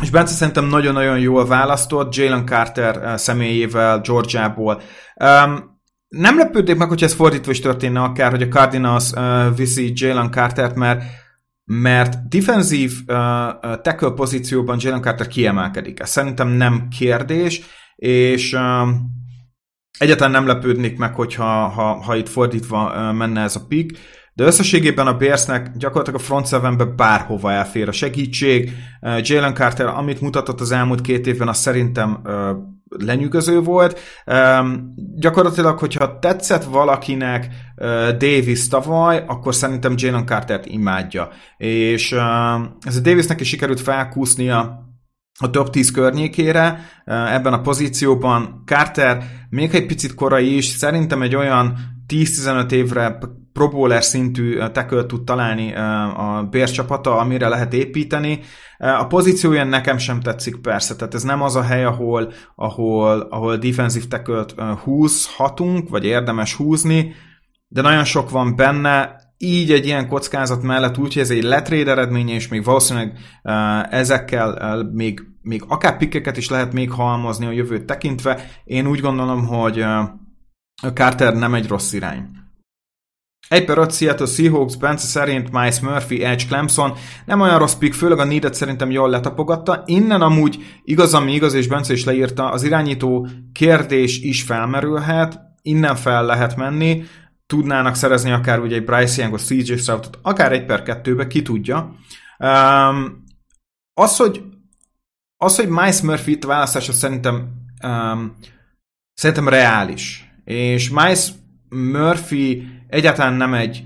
és 0.02 0.10
Bence 0.10 0.34
szerintem 0.34 0.66
nagyon-nagyon 0.66 1.20
jól 1.20 1.48
választott, 1.48 2.16
Jalen 2.16 2.46
Carter 2.46 2.98
uh, 2.98 3.16
személyével, 3.16 4.02
Georgiából. 4.02 4.82
Nem 6.10 6.38
lepődnék 6.38 6.78
meg, 6.78 6.88
hogy 6.88 7.04
ez 7.04 7.14
fordítva 7.14 7.52
is 7.52 7.60
történne 7.60 8.02
akár, 8.02 8.32
hogy 8.32 8.42
a 8.42 8.48
Cardinals 8.48 9.12
uh, 9.12 9.56
viszi 9.56 9.92
Jalen 9.96 10.32
Cartert, 10.32 10.76
mert 10.76 11.04
mert 11.72 12.28
defensív 12.28 12.92
uh, 13.08 13.16
tackle 13.82 14.12
pozícióban 14.16 14.78
Jalen 14.80 15.02
Carter 15.02 15.28
kiemelkedik. 15.28 16.00
Ez 16.00 16.10
szerintem 16.10 16.48
nem 16.48 16.88
kérdés, 16.98 17.62
és 17.96 18.54
uh, 18.54 18.90
egyáltalán 20.00 20.32
nem 20.32 20.48
lepődnék 20.48 20.98
meg, 20.98 21.14
hogyha 21.14 21.68
ha, 21.68 22.02
ha 22.04 22.16
itt 22.16 22.30
fordítva 22.30 22.94
uh, 22.94 23.16
menne 23.16 23.42
ez 23.42 23.56
a 23.56 23.66
pick, 23.68 23.98
de 24.34 24.44
összességében 24.44 25.08
a 25.08 25.18
Bearsnek 25.18 25.78
gyakorlatilag 25.78 26.20
a 26.20 26.24
front 26.24 26.48
sevenbe 26.48 26.86
bárhova 26.86 27.52
elfér 27.52 27.88
a 27.88 27.92
segítség. 27.92 28.72
Uh, 29.02 29.20
Jalen 29.22 29.54
Carter, 29.54 29.86
amit 29.86 30.22
mutatott 30.22 30.62
az 30.62 30.72
elmúlt 30.72 31.02
két 31.02 31.28
évben, 31.28 31.48
az 31.48 31.58
szerintem 31.58 32.22
uh, 32.24 32.50
lenyűgöző 32.90 33.60
volt. 33.60 34.00
Um, 34.26 34.94
gyakorlatilag, 35.16 35.80
hogyha 35.80 36.20
tetszett 36.20 36.64
valakinek 36.64 37.48
uh, 37.76 37.88
Davis 38.10 38.68
tavaly, 38.68 39.24
akkor 39.28 39.56
szerintem 39.56 39.94
Jalen 39.98 40.26
Carter-t 40.26 40.66
imádja. 40.66 41.30
És 41.58 42.12
uh, 42.12 42.20
ez 42.82 42.96
a 42.96 43.02
Davisnek 43.02 43.40
is 43.40 43.48
sikerült 43.48 43.82
felkúsznia 43.82 44.88
a 45.40 45.50
top 45.50 45.70
10 45.70 45.92
környékére 45.92 46.90
uh, 47.06 47.34
ebben 47.34 47.54
a 47.54 47.62
pozícióban. 47.62 48.64
Carter 48.66 49.24
még 49.50 49.76
egy 49.76 49.86
picit 49.86 50.14
korai 50.14 50.56
is, 50.56 50.66
szerintem 50.66 51.22
egy 51.22 51.36
olyan 51.36 51.78
10-15 52.08 52.72
évre 52.72 53.18
Pro 53.68 54.00
szintű 54.00 54.58
tackle 54.58 55.06
tud 55.06 55.24
találni 55.24 55.76
a 56.16 56.48
Bears 56.52 56.72
csapata, 56.72 57.18
amire 57.18 57.48
lehet 57.48 57.74
építeni. 57.74 58.40
A 58.78 59.08
pozíciója 59.08 59.64
nekem 59.64 59.98
sem 59.98 60.20
tetszik 60.20 60.56
persze, 60.56 60.96
tehát 60.96 61.14
ez 61.14 61.24
nem 61.24 61.42
az 61.42 61.56
a 61.56 61.62
hely, 61.62 61.84
ahol, 61.84 62.32
ahol, 62.56 63.20
ahol 63.20 63.58
defensive 63.58 64.06
tackle-t 64.10 64.56
húzhatunk, 64.84 65.90
vagy 65.90 66.06
érdemes 66.06 66.54
húzni, 66.54 67.14
de 67.68 67.82
nagyon 67.82 68.04
sok 68.04 68.30
van 68.30 68.56
benne, 68.56 69.16
így 69.38 69.72
egy 69.72 69.86
ilyen 69.86 70.08
kockázat 70.08 70.62
mellett 70.62 70.98
úgy, 70.98 71.14
hogy 71.14 71.22
ez 71.22 71.30
egy 71.30 71.44
letréd 71.44 71.88
eredménye, 71.88 72.34
és 72.34 72.48
még 72.48 72.64
valószínűleg 72.64 73.18
ezekkel 73.90 74.90
még, 74.94 75.22
még 75.42 75.64
akár 75.68 75.98
pikkeket 75.98 76.38
is 76.38 76.50
lehet 76.50 76.74
még 76.74 76.92
halmozni 76.92 77.46
a 77.46 77.52
jövőt 77.52 77.86
tekintve. 77.86 78.46
Én 78.64 78.88
úgy 78.88 79.00
gondolom, 79.00 79.46
hogy 79.46 79.86
Carter 80.94 81.36
nem 81.36 81.54
egy 81.54 81.68
rossz 81.68 81.94
irány. 81.94 82.30
Egy 83.50 83.66
per 83.66 83.78
5 83.78 83.92
Seattle 83.92 84.26
Seahawks, 84.26 84.78
Bence 84.78 85.06
szerint 85.06 85.52
Miles 85.52 85.80
Murphy, 85.80 86.24
Edge 86.24 86.46
Clemson. 86.46 86.94
Nem 87.26 87.42
olyan 87.42 87.60
rossz 87.60 87.74
pick, 87.74 87.94
főleg 87.94 88.20
a 88.20 88.24
needet 88.24 88.54
szerintem 88.54 88.92
jól 88.92 89.10
letapogatta. 89.10 89.84
Innen 89.86 90.22
amúgy 90.22 90.80
igaz, 90.84 91.14
ami 91.14 91.34
igaz, 91.34 91.54
és 91.54 91.68
Bence 91.68 91.94
is 91.94 92.04
leírta, 92.06 92.50
az 92.50 92.64
irányító 92.64 93.28
kérdés 93.54 94.20
is 94.20 94.42
felmerülhet, 94.42 95.40
innen 95.62 95.96
fel 95.96 96.26
lehet 96.26 96.56
menni, 96.56 97.04
tudnának 97.46 97.96
szerezni 97.96 98.32
akár 98.32 98.60
ugye 98.60 98.76
egy 98.76 98.84
Bryce 98.84 99.22
Youngot, 99.22 99.46
CJ 99.46 99.76
Stroudt, 99.76 100.20
akár 100.22 100.52
egy 100.52 100.66
per 100.66 100.84
kettőbe, 100.84 101.28
ki 101.28 101.42
tudja. 101.42 101.96
Um, 102.40 103.24
az, 103.94 104.18
hogy 104.18 104.44
az, 105.38 105.56
hogy 105.56 105.68
Miles 105.68 106.02
Murphy-t 106.02 106.44
választása 106.44 106.92
szerintem 106.92 107.50
um, 107.84 108.36
szerintem 109.14 109.48
reális. 109.48 110.32
És 110.44 110.90
Miles 110.90 111.30
Murphy 111.70 112.68
egyáltalán 112.88 113.34
nem 113.34 113.54
egy, 113.54 113.84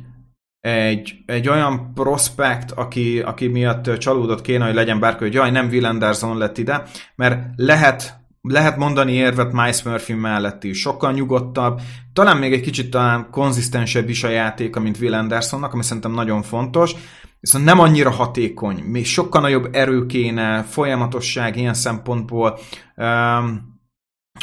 egy, 0.60 1.14
egy 1.26 1.50
olyan 1.50 1.94
prospekt, 1.94 2.72
aki, 2.72 3.20
aki 3.20 3.48
miatt 3.48 3.98
csalódott 3.98 4.42
kéne, 4.42 4.66
hogy 4.66 4.74
legyen 4.74 5.00
bárki, 5.00 5.24
hogy 5.24 5.34
jaj, 5.34 5.52
nem 5.52 5.68
Will 5.68 5.86
Anderson 5.86 6.38
lett 6.38 6.58
ide, 6.58 6.84
mert 7.16 7.44
lehet 7.56 8.22
lehet 8.50 8.78
mondani 8.78 9.12
érvet 9.12 9.52
Miles 9.52 9.84
Murphy 9.84 10.14
mellett 10.14 10.64
is. 10.64 10.80
Sokkal 10.80 11.12
nyugodtabb, 11.12 11.82
talán 12.14 12.38
még 12.38 12.54
egy 12.54 12.62
kicsit 12.62 12.90
talán 12.90 13.28
konzisztensebb 13.32 14.10
is 14.10 14.24
a 14.24 14.30
játéka, 14.30 14.80
mint 14.80 15.00
Will 15.00 15.14
Andersonnak, 15.14 15.74
ami 15.74 15.84
szerintem 15.84 16.12
nagyon 16.12 16.42
fontos, 16.42 16.96
viszont 17.40 17.66
nem 17.66 17.80
annyira 17.80 18.10
hatékony, 18.10 18.80
még 18.80 19.06
sokkal 19.06 19.42
nagyobb 19.42 19.70
erő 19.72 20.06
kéne, 20.06 20.64
folyamatosság 20.64 21.58
ilyen 21.58 21.74
szempontból 21.74 22.60
um, 22.96 23.72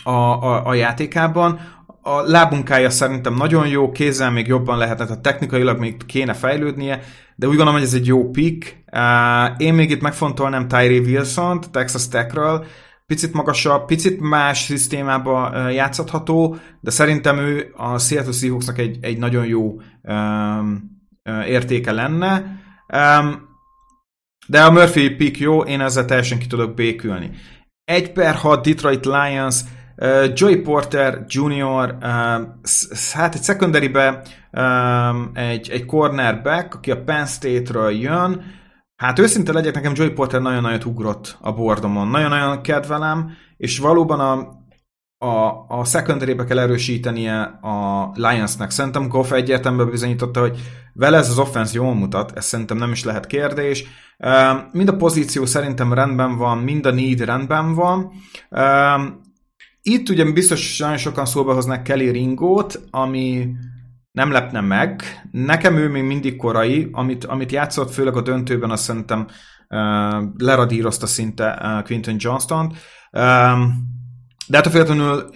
a, 0.02 0.10
a, 0.10 0.66
a 0.66 0.74
játékában 0.74 1.60
a 2.02 2.20
lábunkája 2.20 2.90
szerintem 2.90 3.34
nagyon 3.34 3.68
jó, 3.68 3.90
kézzel 3.90 4.30
még 4.30 4.46
jobban 4.46 4.78
lehetne, 4.78 5.04
tehát 5.04 5.22
technikailag 5.22 5.78
még 5.78 6.06
kéne 6.06 6.32
fejlődnie, 6.32 7.00
de 7.36 7.46
úgy 7.46 7.56
gondolom, 7.56 7.74
hogy 7.74 7.82
ez 7.82 7.94
egy 7.94 8.06
jó 8.06 8.30
pick. 8.30 8.84
Én 9.56 9.74
még 9.74 9.90
itt 9.90 10.00
megfontolnám 10.00 10.68
Tyree 10.68 11.00
Wilson-t, 11.00 11.70
Texas 11.70 12.08
Techről, 12.08 12.66
picit 13.06 13.32
magasabb, 13.32 13.84
picit 13.86 14.20
más 14.20 14.58
szisztémába 14.58 15.68
játszható, 15.68 16.56
de 16.80 16.90
szerintem 16.90 17.38
ő 17.38 17.72
a 17.76 17.98
Seattle 17.98 18.32
Seahawksnak 18.32 18.78
egy, 18.78 18.98
egy 19.00 19.18
nagyon 19.18 19.46
jó 19.46 19.80
um, 20.02 20.98
értéke 21.46 21.92
lenne. 21.92 22.58
De 24.46 24.62
a 24.62 24.70
Murphy 24.70 25.10
pick 25.10 25.38
jó, 25.38 25.62
én 25.62 25.80
ezzel 25.80 26.04
teljesen 26.04 26.38
ki 26.38 26.46
tudok 26.46 26.74
békülni. 26.74 27.30
Egy 27.84 28.12
per 28.12 28.34
6 28.34 28.66
Detroit 28.66 29.04
Lions, 29.04 29.60
Uh, 29.60 29.78
Joey 30.34 30.56
Porter 30.56 31.24
Jr., 31.28 31.96
uh, 32.00 32.46
hát 33.12 33.34
egy 33.34 33.42
secondary-be 33.42 34.22
um, 34.52 35.30
egy, 35.34 35.70
egy 35.70 35.86
cornerback, 35.86 36.74
aki 36.74 36.90
a 36.90 37.02
Penn 37.04 37.24
State-ről 37.24 37.90
jön, 37.90 38.42
Hát 39.00 39.18
őszinte 39.18 39.52
legyek, 39.52 39.74
nekem 39.74 39.92
Joey 39.96 40.10
Porter 40.10 40.40
nagyon 40.40 40.62
nagyon 40.62 40.80
ugrott 40.84 41.36
a 41.40 41.52
bordomon. 41.52 42.08
Nagyon-nagyon 42.08 42.62
kedvelem, 42.62 43.30
és 43.56 43.78
valóban 43.78 44.20
a, 44.20 44.58
a, 45.26 45.64
a 45.68 45.84
secondary-be 45.84 46.44
kell 46.44 46.58
erősítenie 46.58 47.40
a 47.60 48.10
Lionsnek. 48.14 48.70
Szerintem 48.70 49.08
Goff 49.08 49.30
egyértelműen 49.30 49.90
bizonyította, 49.90 50.40
hogy 50.40 50.58
vele 50.92 51.16
ez 51.16 51.30
az 51.30 51.38
offense 51.38 51.72
jól 51.74 51.94
mutat, 51.94 52.32
ez 52.36 52.44
szerintem 52.44 52.76
nem 52.76 52.92
is 52.92 53.04
lehet 53.04 53.26
kérdés. 53.26 53.84
Mind 54.72 54.88
a 54.88 54.96
pozíció 54.96 55.46
szerintem 55.46 55.92
rendben 55.92 56.36
van, 56.36 56.58
mind 56.58 56.86
a 56.86 56.90
need 56.90 57.20
rendben 57.20 57.74
van. 57.74 58.12
Itt 59.82 60.08
ugye 60.08 60.32
biztos 60.32 60.78
nagyon 60.78 60.96
sokan 60.96 61.26
szóba 61.26 61.54
hoznak 61.54 61.82
Kelly 61.82 62.10
Ringót, 62.10 62.80
ami 62.90 63.48
nem 64.12 64.30
lepne 64.30 64.60
meg. 64.60 65.02
Nekem 65.30 65.76
ő 65.76 65.88
még 65.88 66.02
mindig 66.02 66.36
korai, 66.36 66.88
amit, 66.92 67.24
amit 67.24 67.52
játszott, 67.52 67.90
főleg 67.90 68.16
a 68.16 68.22
döntőben, 68.22 68.70
azt 68.70 68.82
szerintem 68.82 69.26
uh, 69.68 70.24
leradírozta 70.36 71.06
szinte 71.06 71.58
uh, 71.62 71.84
Quinton 71.84 72.16
Johnston-t. 72.18 72.72
Um, 73.12 73.88
de 74.46 74.56
hát 74.56 74.66
a 74.66 74.70
függetlenül 74.70 75.30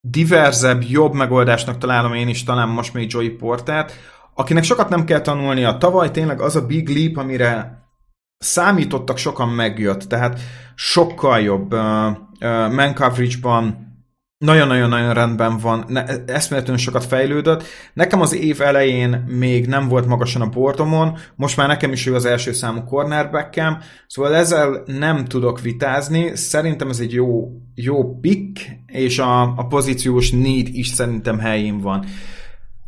diverzebb, 0.00 0.82
jobb 0.82 1.12
megoldásnak 1.12 1.78
találom 1.78 2.14
én 2.14 2.28
is 2.28 2.42
talán 2.44 2.68
most 2.68 2.94
még 2.94 3.12
Joey 3.12 3.30
Portert, 3.30 3.92
akinek 4.34 4.64
sokat 4.64 4.88
nem 4.88 5.04
kell 5.04 5.20
tanulnia. 5.20 5.76
Tavaly 5.76 6.10
tényleg 6.10 6.40
az 6.40 6.56
a 6.56 6.66
big 6.66 6.88
leap, 6.88 7.16
amire 7.16 7.82
számítottak, 8.38 9.16
sokan 9.16 9.48
megjött, 9.48 10.02
tehát 10.02 10.40
sokkal 10.74 11.40
jobb 11.40 11.72
uh, 11.72 12.16
man 12.70 12.94
coverage-ban, 12.94 13.92
nagyon-nagyon-nagyon 14.38 15.14
rendben 15.14 15.58
van, 15.58 15.84
ne, 15.88 16.04
eszméletlenül 16.26 16.80
sokat 16.80 17.04
fejlődött. 17.04 17.64
Nekem 17.92 18.20
az 18.20 18.34
év 18.34 18.60
elején 18.60 19.24
még 19.26 19.66
nem 19.66 19.88
volt 19.88 20.06
magasan 20.06 20.42
a 20.42 20.48
bordomon, 20.48 21.18
most 21.36 21.56
már 21.56 21.68
nekem 21.68 21.92
is 21.92 22.06
ő 22.06 22.14
az 22.14 22.24
első 22.24 22.52
számú 22.52 22.84
cornerbackem, 22.84 23.78
szóval 24.06 24.34
ezzel 24.34 24.82
nem 24.86 25.24
tudok 25.24 25.60
vitázni, 25.60 26.36
szerintem 26.36 26.88
ez 26.88 26.98
egy 26.98 27.12
jó, 27.12 27.48
jó 27.74 28.18
pick, 28.18 28.66
és 28.86 29.18
a, 29.18 29.42
a 29.42 29.66
pozíciós 29.66 30.30
need 30.30 30.68
is 30.72 30.88
szerintem 30.88 31.38
helyén 31.38 31.80
van. 31.80 32.04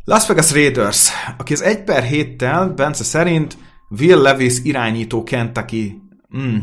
Las 0.03 0.27
Vegas 0.27 0.53
Raiders, 0.53 1.09
aki 1.37 1.53
az 1.53 1.61
1 1.61 1.83
per 1.83 2.03
7-tel, 2.11 2.71
Bence 2.75 3.03
szerint 3.03 3.57
Will 3.99 4.21
Levis 4.21 4.59
irányító 4.63 5.23
Kentucky. 5.23 6.01
Mm. 6.37 6.57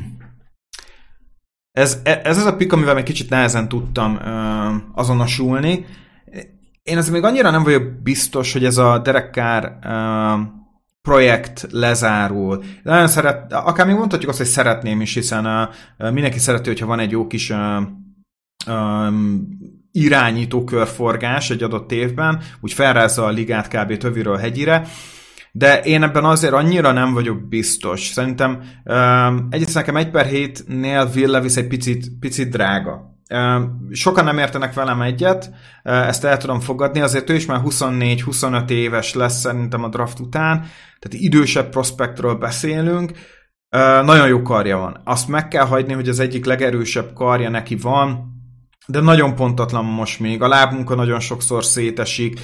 Ez, 1.75 2.01
ez 2.03 2.39
az 2.39 2.45
a 2.47 2.57
pick, 2.57 2.73
amivel 2.73 2.95
még 2.95 3.03
kicsit 3.03 3.31
nehezen 3.31 3.69
tudtam 3.69 4.15
uh, 4.15 4.75
azonosulni. 4.95 5.87
Én 6.83 6.97
azért 6.97 7.15
még 7.15 7.25
annyira 7.25 7.51
nem 7.51 7.63
vagyok 7.63 8.03
biztos, 8.03 8.53
hogy 8.53 8.65
ez 8.65 8.77
a 8.77 8.99
Derek 8.99 9.31
uh, 9.85 10.47
projekt 11.03 11.67
lezárul. 11.71 12.65
Nagyon 12.83 13.09
szeret, 13.09 13.53
akár 13.53 13.87
még 13.87 13.97
mondhatjuk 13.97 14.31
azt, 14.31 14.39
hogy 14.39 14.47
szeretném 14.47 15.01
is, 15.01 15.15
hiszen 15.15 15.47
uh, 15.99 16.11
mindenki 16.11 16.39
szereti, 16.39 16.69
hogyha 16.69 16.87
van 16.87 16.99
egy 16.99 17.11
jó 17.11 17.27
kis 17.27 17.51
uh, 17.51 17.83
um, 18.67 19.49
irányító 19.93 20.65
egy 21.51 21.63
adott 21.63 21.93
évben, 21.93 22.43
úgy 22.61 22.73
felrázza 22.73 23.25
a 23.25 23.31
ligát 23.31 23.69
kb. 23.69 23.97
töviről 23.97 24.37
hegyire, 24.37 24.87
de 25.57 25.81
én 25.81 26.03
ebben 26.03 26.25
azért 26.25 26.53
annyira 26.53 26.93
nem 26.93 27.13
vagyok 27.13 27.49
biztos. 27.49 28.07
Szerintem 28.07 28.63
um, 28.85 29.47
egyrészt 29.51 29.75
nekem 29.75 29.97
1 29.97 30.11
per 30.11 30.27
7-nél 30.31 31.15
Will 31.15 31.31
Levis 31.31 31.57
egy 31.57 31.67
picit, 31.67 32.19
picit 32.21 32.51
drága. 32.51 33.19
Sokan 33.91 34.25
nem 34.25 34.39
értenek 34.39 34.75
velem 34.75 35.03
egyet, 35.03 35.51
ezt 35.83 36.25
el 36.25 36.37
tudom 36.37 36.61
fogadni, 36.61 37.01
azért 37.01 37.31
ő 37.31 37.35
is 37.35 37.47
már 37.47 37.61
24-25 37.65 38.71
éves 38.71 39.15
lesz 39.15 39.41
szerintem 39.41 39.85
a 39.85 39.89
draft 39.89 40.21
után, 40.21 40.59
tehát 40.99 41.25
idősebb 41.25 41.69
prospektről 41.69 42.35
beszélünk, 42.35 43.13
nagyon 44.05 44.29
jó 44.29 44.43
karja 44.43 44.79
van. 44.79 45.01
Azt 45.05 45.29
meg 45.29 45.49
kell 45.49 45.67
hagyni, 45.67 45.93
hogy 45.93 46.09
az 46.09 46.19
egyik 46.19 46.45
legerősebb 46.45 47.13
karja 47.13 47.51
neki 47.51 47.77
van, 47.77 48.33
de 48.87 49.01
nagyon 49.01 49.35
pontatlan 49.35 49.85
most 49.85 50.21
még, 50.21 50.43
a 50.43 50.49
lábmunka 50.49 50.95
nagyon 50.95 51.21
sokszor 51.21 51.65
szétesik. 51.65 52.41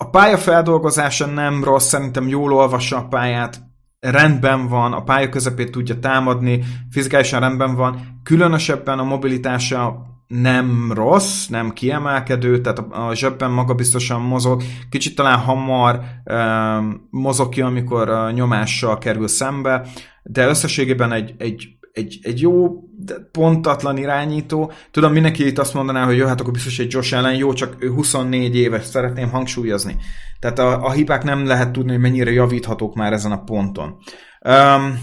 A 0.00 0.10
pálya 0.10 0.36
feldolgozása 0.36 1.26
nem 1.26 1.64
rossz, 1.64 1.86
szerintem 1.86 2.28
jól 2.28 2.52
olvassa 2.52 2.96
a 2.96 3.08
pályát, 3.08 3.60
rendben 4.00 4.68
van, 4.68 4.92
a 4.92 5.02
pálya 5.02 5.28
közepét 5.28 5.70
tudja 5.70 5.98
támadni, 5.98 6.64
fizikálisan 6.90 7.40
rendben 7.40 7.74
van, 7.74 8.20
különösebben 8.22 8.98
a 8.98 9.04
mobilitása 9.04 10.06
nem 10.26 10.92
rossz, 10.92 11.46
nem 11.46 11.72
kiemelkedő, 11.72 12.60
tehát 12.60 12.78
a 12.78 13.14
zsebben 13.14 13.50
magabiztosan 13.50 14.20
mozog, 14.20 14.62
kicsit 14.90 15.14
talán 15.14 15.38
hamar 15.38 16.00
mozog 17.10 17.48
ki, 17.48 17.60
amikor 17.60 18.32
nyomással 18.32 18.98
kerül 18.98 19.28
szembe, 19.28 19.86
de 20.22 20.46
összességében 20.46 21.12
egy, 21.12 21.34
egy 21.38 21.77
egy, 21.98 22.18
egy 22.22 22.40
jó, 22.40 22.68
pontatlan 23.32 23.96
irányító. 23.96 24.72
Tudom, 24.90 25.12
mindenki 25.12 25.46
itt 25.46 25.58
azt 25.58 25.74
mondaná, 25.74 26.04
hogy 26.04 26.16
jó, 26.16 26.26
hát 26.26 26.40
akkor 26.40 26.52
biztos 26.52 26.78
egy 26.78 26.92
Josh 26.92 27.14
ellen 27.14 27.34
jó, 27.34 27.52
csak 27.52 27.76
ő 27.78 27.90
24 27.90 28.56
éves, 28.56 28.84
szeretném 28.84 29.30
hangsúlyozni. 29.30 29.96
Tehát 30.40 30.58
a, 30.58 30.84
a 30.84 30.90
hibák 30.90 31.24
nem 31.24 31.46
lehet 31.46 31.70
tudni, 31.70 31.90
hogy 31.90 32.00
mennyire 32.00 32.30
javíthatók 32.30 32.94
már 32.94 33.12
ezen 33.12 33.32
a 33.32 33.44
ponton. 33.44 33.96
Um, 34.48 34.98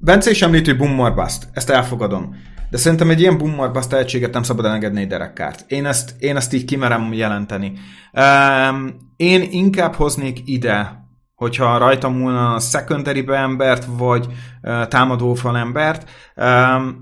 Bence 0.00 0.30
is 0.30 0.42
említi, 0.42 0.74
hogy 0.74 1.14
bust. 1.14 1.48
Ezt 1.52 1.70
elfogadom. 1.70 2.36
De 2.70 2.76
szerintem 2.76 3.10
egy 3.10 3.20
ilyen 3.20 3.38
bust 3.72 3.88
tehetséget 3.88 4.32
nem 4.32 4.42
szabad 4.42 4.64
elengedni 4.64 5.00
egy 5.00 5.06
derekkárt. 5.06 5.70
Én 5.70 5.86
ezt, 5.86 6.14
én 6.18 6.36
ezt 6.36 6.52
így 6.52 6.64
kimerem 6.64 7.12
jelenteni. 7.12 7.72
Um, 8.12 8.94
én 9.16 9.48
inkább 9.50 9.94
hoznék 9.94 10.40
ide 10.44 11.07
hogyha 11.38 11.78
rajta 11.78 12.08
múlna 12.08 12.54
a 12.54 12.58
secondary 12.58 13.24
embert, 13.26 13.84
vagy 13.88 14.26
uh, 14.62 14.86
támadófal 14.86 15.58
embert. 15.58 16.10
Um, 16.36 16.98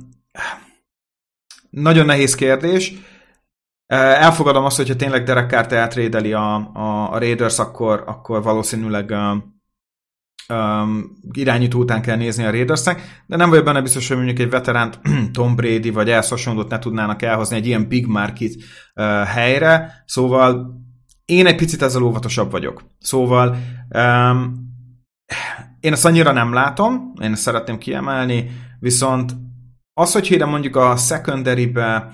nagyon 1.70 2.07
nehéz 2.07 2.35
kérdés. 2.35 2.90
Uh, 2.90 4.22
elfogadom 4.22 4.64
azt, 4.64 4.77
hogyha 4.77 4.96
tényleg 4.96 5.22
Derek 5.22 5.51
Carr 5.51 5.72
eltrédeli 5.72 6.33
a, 6.33 6.55
a, 6.55 7.12
a 7.12 7.18
Raiders, 7.18 7.59
akkor, 7.59 8.03
akkor 8.07 8.42
valószínűleg 8.42 9.11
uh, 9.11 9.37
um, 10.57 11.18
irányító 11.33 11.79
után 11.79 12.03
kell 12.03 12.16
nézni 12.16 12.44
a 12.44 12.51
Raidersnek, 12.51 13.22
de 13.27 13.37
nem 13.37 13.49
vagyok 13.49 13.64
benne 13.64 13.83
biztos, 13.83 14.09
hogy 14.09 14.16
mondjuk 14.16 14.38
egy 14.38 14.51
veteránt 14.51 15.01
Tom 15.33 15.57
Brady 15.57 15.90
vagy 15.90 16.11
ehhez 16.11 16.29
hasonlót 16.29 16.70
ne 16.70 16.79
tudnának 16.79 17.22
elhozni 17.22 17.57
egy 17.57 17.66
ilyen 17.66 17.88
big 17.88 18.07
market 18.07 18.53
uh, 18.94 19.25
helyre, 19.25 20.03
szóval 20.07 20.85
én 21.27 21.47
egy 21.47 21.57
picit 21.57 21.83
ezzel 21.83 22.03
óvatosabb 22.03 22.51
vagyok. 22.51 22.85
Szóval 22.99 23.57
um, 23.95 24.65
én 25.81 25.93
ezt 25.93 26.05
annyira 26.05 26.33
nem 26.33 26.53
látom, 26.53 27.12
én 27.23 27.33
ezt 27.33 27.43
szeretném 27.43 27.79
kiemelni, 27.79 28.51
viszont 28.81 29.33
az, 30.01 30.12
hogy 30.12 30.31
ide 30.31 30.45
mondjuk 30.45 30.77
a 30.77 30.97
secondary-be 30.97 32.09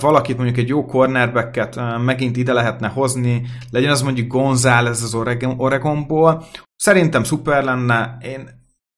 valakit 0.00 0.36
mondjuk 0.36 0.58
egy 0.58 0.68
jó 0.68 0.86
cornerbacket 0.86 1.80
megint 2.04 2.36
ide 2.36 2.52
lehetne 2.52 2.88
hozni, 2.88 3.46
legyen 3.70 3.90
az 3.90 4.02
mondjuk 4.02 4.28
González 4.28 5.02
az 5.02 5.14
Oregon, 5.14 5.54
Oregonból, 5.58 6.44
szerintem 6.76 7.24
szuper 7.24 7.64
lenne, 7.64 8.16
én, 8.22 8.48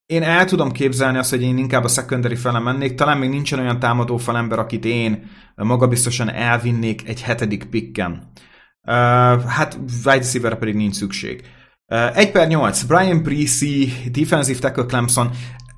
én 0.07 0.23
el 0.23 0.45
tudom 0.45 0.73
képzelni 0.73 1.19
azt, 1.19 1.31
hogy 1.31 1.43
én 1.43 1.59
inkább 1.59 1.85
a 1.85 1.89
secondary 1.89 2.35
fele 2.35 2.59
mennék, 2.59 2.95
talán 2.95 3.19
még 3.19 3.31
nincsen 3.31 3.59
olyan 3.59 3.79
támadó 3.79 4.17
falember, 4.17 4.59
akit 4.59 4.85
én 4.85 5.31
magabiztosan 5.55 6.31
elvinnék 6.31 7.09
egy 7.09 7.23
hetedik 7.23 7.65
pikken. 7.65 8.31
Uh, 8.87 8.95
hát 9.45 9.79
wide 10.05 10.17
receiver 10.17 10.59
pedig 10.59 10.75
nincs 10.75 10.95
szükség. 10.95 11.45
Uh, 11.87 12.17
1 12.17 12.31
per 12.31 12.49
8, 12.49 12.83
Brian 12.83 13.23
Breesy, 13.23 13.93
defensive 14.11 14.59
tackle 14.59 14.85
Clemson, 14.85 15.31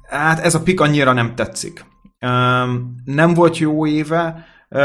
hát 0.09 0.39
ez 0.39 0.55
a 0.55 0.63
pick 0.63 0.81
annyira 0.81 1.13
nem 1.13 1.35
tetszik. 1.35 1.85
Um, 2.21 2.95
nem 3.05 3.35
volt 3.35 3.59
jó 3.59 3.87
éve 3.87 4.47
uh, 4.71 4.81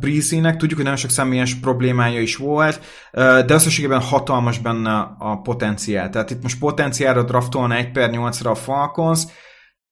Breezy-nek, 0.00 0.56
tudjuk, 0.56 0.74
hogy 0.74 0.84
nagyon 0.84 0.96
sok 0.96 1.10
személyes 1.10 1.54
problémája 1.54 2.20
is 2.20 2.36
volt, 2.36 2.80
uh, 3.12 3.40
de 3.40 3.54
összességében 3.54 4.00
hatalmas 4.00 4.58
benne 4.58 5.14
a 5.18 5.40
potenciál. 5.40 6.10
Tehát 6.10 6.30
itt 6.30 6.42
most 6.42 6.58
potenciálra 6.58 7.22
draftolna 7.22 7.74
1 7.74 7.92
per 7.92 8.10
8-ra 8.12 8.50
a 8.50 8.54
Falcons, 8.54 9.22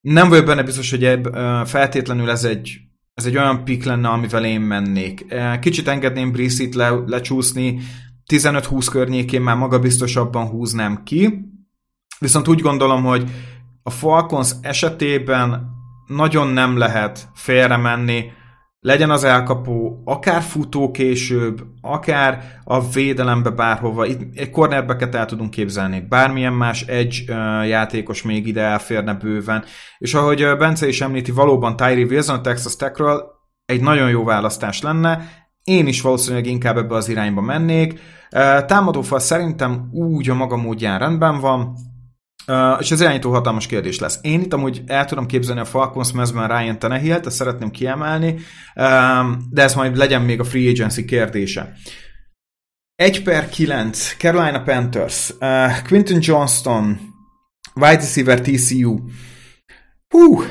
nem 0.01 0.29
vagyok 0.29 0.45
benne 0.45 0.63
biztos, 0.63 0.91
hogy 0.91 1.05
ebb, 1.05 1.27
uh, 1.27 1.67
feltétlenül 1.67 2.31
ez 2.31 2.45
egy 2.45 2.86
ez 3.17 3.27
egy 3.27 3.37
olyan 3.37 3.65
pick 3.65 3.85
lenne, 3.85 4.09
amivel 4.09 4.45
én 4.45 4.61
mennék. 4.61 5.25
E, 5.29 5.59
kicsit 5.59 5.89
engedném 5.89 6.33
Brissit 6.33 6.75
le, 6.75 6.91
lecsúszni, 7.07 7.81
15-20 8.33 8.87
környékén 8.91 9.43
már 9.43 9.57
magabiztosabban 9.57 10.47
húznám 10.47 11.03
ki, 11.05 11.49
viszont 12.19 12.49
úgy 12.49 12.61
gondolom, 12.61 13.05
hogy 13.05 13.31
a 13.83 13.91
Falcons 13.91 14.51
esetében 14.61 15.71
nagyon 16.07 16.49
nem 16.49 16.77
lehet 16.77 17.29
félre 17.35 17.77
menni, 17.77 18.25
legyen 18.87 19.11
az 19.11 19.25
elkapó, 19.25 20.03
akár 20.05 20.43
futó 20.43 20.91
később, 20.91 21.63
akár 21.81 22.61
a 22.65 22.89
védelembe 22.89 23.51
bárhova. 23.51 24.07
Itt 24.07 24.39
egy 24.39 24.51
cornerbacket 24.51 25.15
el 25.15 25.27
tudunk 25.27 25.51
képzelni. 25.51 26.07
Bármilyen 26.09 26.53
más 26.53 26.83
egy 26.83 27.25
játékos 27.69 28.23
még 28.23 28.47
ide 28.47 28.61
elférne 28.61 29.15
bőven. 29.15 29.65
És 29.99 30.15
ahogy 30.15 30.57
Bence 30.59 30.89
is 30.89 31.01
említi, 31.01 31.31
valóban 31.31 31.77
Tyree 31.77 32.05
Wilson 32.05 32.37
a 32.37 32.41
Texas 32.41 32.77
Techről 32.77 33.23
egy 33.65 33.81
nagyon 33.81 34.11
jó 34.11 34.25
választás 34.25 34.83
lenne. 34.83 35.29
Én 35.65 35.87
is 35.87 36.01
valószínűleg 36.01 36.47
inkább 36.47 36.77
ebbe 36.77 36.95
az 36.95 37.09
irányba 37.09 37.41
mennék. 37.41 38.01
Támadófal 38.67 39.19
szerintem 39.19 39.89
úgy 39.93 40.31
a 40.31 40.35
maga 40.35 40.57
módján 40.57 40.99
rendben 40.99 41.41
van 41.41 41.77
Uh, 42.49 42.77
és 42.81 42.91
ez 42.91 43.01
irányító 43.01 43.31
hatalmas 43.31 43.67
kérdés 43.67 43.99
lesz. 43.99 44.19
Én 44.23 44.41
itt 44.41 44.53
amúgy 44.53 44.83
el 44.87 45.05
tudom 45.05 45.27
képzelni 45.27 45.61
a 45.61 45.65
Falcons 45.65 46.13
mezben 46.13 46.49
Ryan 46.49 46.79
tannehill 46.79 47.21
ezt 47.25 47.37
szeretném 47.37 47.71
kiemelni, 47.71 48.31
um, 48.75 49.47
de 49.51 49.63
ez 49.63 49.75
majd 49.75 49.97
legyen 49.97 50.23
még 50.23 50.41
a 50.41 50.45
free 50.45 50.71
agency 50.71 51.05
kérdése. 51.05 51.73
1 52.95 53.23
per 53.23 53.49
9, 53.49 54.17
Carolina 54.17 54.63
Panthers, 54.63 55.31
uh, 55.41 55.83
Quinton 55.87 56.19
Johnston, 56.21 56.99
wide 57.75 57.97
receiver 57.97 58.41
TCU. 58.41 58.99
Hú, 60.09 60.43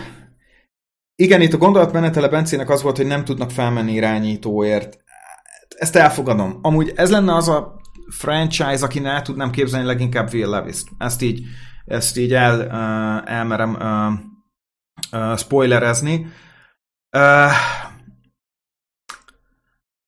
igen, 1.15 1.41
itt 1.41 1.53
a 1.53 1.57
gondolatmenetele 1.57 2.27
Bencének 2.27 2.69
az 2.69 2.81
volt, 2.81 2.97
hogy 2.97 3.07
nem 3.07 3.23
tudnak 3.23 3.51
felmenni 3.51 3.93
irányítóért. 3.93 4.97
Ezt 5.77 5.95
elfogadom. 5.95 6.59
Amúgy 6.61 6.91
ez 6.95 7.11
lenne 7.11 7.35
az 7.35 7.47
a 7.47 7.81
franchise, 8.09 8.85
aki 8.85 9.05
el 9.05 9.21
tudnám 9.21 9.51
képzelni 9.51 9.85
leginkább 9.85 10.33
Will 10.33 10.49
Levis-t. 10.49 10.87
Ezt 10.97 11.21
így 11.21 11.41
ezt 11.85 12.17
így 12.17 12.33
el, 12.33 12.59
uh, 12.59 13.31
elmerem 13.31 13.73
uh, 13.73 15.21
uh, 15.21 15.37
spoilerezni. 15.37 16.27
Uh, 17.17 17.51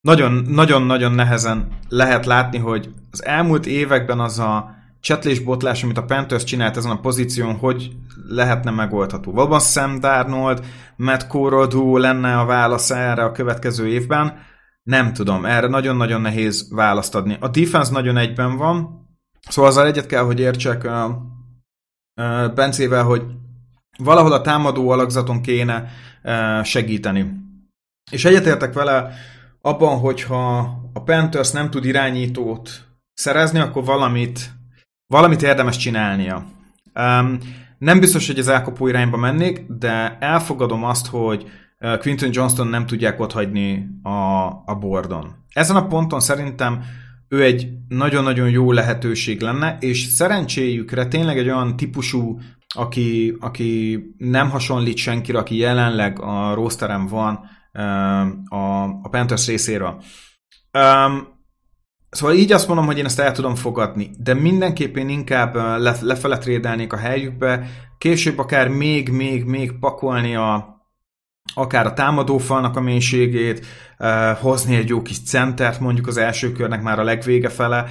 nagyon-nagyon-nagyon 0.02 1.12
nehezen 1.12 1.68
lehet 1.90 2.26
látni, 2.26 2.58
hogy 2.58 2.90
az 3.12 3.26
elmúlt 3.26 3.66
években 3.66 4.20
az 4.20 4.40
a 4.40 4.76
csetlés 5.00 5.40
botlás, 5.40 5.84
amit 5.84 5.98
a 5.98 6.06
Panthers 6.06 6.44
csinált 6.44 6.78
ezen 6.78 6.92
a 6.92 7.00
pozíción, 7.00 7.56
hogy 7.56 7.96
lehetne 8.28 8.72
megoldható. 8.72 9.32
Valóban 9.32 9.60
Sam 9.60 10.00
Darnold, 10.00 10.66
Matt 10.96 11.28
Corradú 11.28 11.98
lenne 11.98 12.40
a 12.40 12.46
válasz 12.46 12.90
erre 12.90 13.24
a 13.24 13.32
következő 13.32 13.88
évben? 13.88 14.40
Nem 14.84 15.14
tudom, 15.14 15.46
erre 15.46 15.68
nagyon-nagyon 15.68 16.22
nehéz 16.22 16.68
választ 16.72 17.16
adni. 17.16 17.38
A 17.40 17.48
defense 17.48 17.92
nagyon 17.92 18.18
egyben 18.18 18.58
van, 18.58 19.08
szóval 19.50 19.72
azzal 19.72 19.86
egyet 19.86 20.06
kell, 20.06 20.24
hogy 20.24 20.40
értsek 20.40 20.84
uh, 22.18 22.54
Bencével, 22.54 23.04
hogy 23.04 23.24
valahol 23.98 24.32
a 24.32 24.42
támadó 24.42 24.90
alakzaton 24.90 25.42
kéne 25.42 25.90
segíteni. 26.64 27.34
És 28.12 28.26
egyetértek 28.26 28.74
vele 28.74 29.14
abban, 29.62 30.00
hogyha 30.00 30.58
a 30.94 31.04
Panthers 31.04 31.52
nem 31.52 31.70
tud 31.70 31.86
irányítót 31.86 32.70
szerezni, 33.14 33.60
akkor 33.60 33.84
valamit, 33.84 34.52
valamit 35.08 35.42
érdemes 35.42 35.78
csinálnia. 35.78 36.46
Nem 37.78 38.00
biztos, 38.00 38.28
hogy 38.28 38.40
az 38.40 38.48
elkapó 38.48 38.88
irányba 38.88 39.18
mennék, 39.18 39.66
de 39.68 40.18
elfogadom 40.20 40.84
azt, 40.84 41.08
hogy 41.08 41.46
Quinton 42.00 42.30
Johnston 42.32 42.68
nem 42.68 42.86
tudják 42.86 43.20
otthagyni 43.20 43.88
a, 44.04 44.46
a 44.66 44.76
bordon. 44.80 45.36
Ezen 45.54 45.76
a 45.76 45.88
ponton 45.88 46.20
szerintem 46.20 46.84
ő 47.30 47.44
egy 47.44 47.68
nagyon-nagyon 47.88 48.50
jó 48.50 48.72
lehetőség 48.72 49.42
lenne, 49.42 49.78
és 49.80 50.04
szerencséjükre 50.04 51.08
tényleg 51.08 51.38
egy 51.38 51.48
olyan 51.48 51.76
típusú, 51.76 52.40
aki, 52.76 53.36
aki 53.40 54.00
nem 54.18 54.50
hasonlít 54.50 54.98
senkire, 54.98 55.38
aki 55.38 55.58
jelenleg 55.58 56.22
a 56.22 56.54
rosterem 56.54 57.08
van 57.08 57.40
a, 58.46 58.84
a 58.84 59.10
Panthers 59.10 59.48
részéről. 59.48 60.02
Um, 60.74 61.36
Szóval 62.10 62.36
így 62.36 62.52
azt 62.52 62.68
mondom, 62.68 62.86
hogy 62.86 62.98
én 62.98 63.06
ezt 63.06 63.20
el 63.20 63.32
tudom 63.32 63.56
fogadni, 63.56 64.10
de 64.18 64.34
mindenképpen 64.34 65.10
inkább 65.10 65.56
le, 65.56 65.96
lefele 66.02 66.38
trédelnék 66.38 66.94
a 66.94 66.98
helyükbe, 66.98 67.68
később 67.98 68.38
akár 68.38 68.68
még, 68.68 69.10
még, 69.10 69.44
még 69.44 69.80
pakolni 69.80 70.36
a, 70.36 70.77
akár 71.54 71.86
a 71.86 71.94
támadófalnak 71.94 72.76
a 72.76 72.82
mélységét, 72.82 73.66
uh, 74.00 74.38
hozni 74.38 74.76
egy 74.76 74.90
jó 74.90 75.02
kis 75.02 75.24
centert 75.24 75.80
mondjuk 75.80 76.08
az 76.08 76.18
első 76.18 76.52
körnek 76.52 76.82
már 76.82 77.00
a 77.00 77.04
legvége 77.04 77.50
fele. 77.50 77.86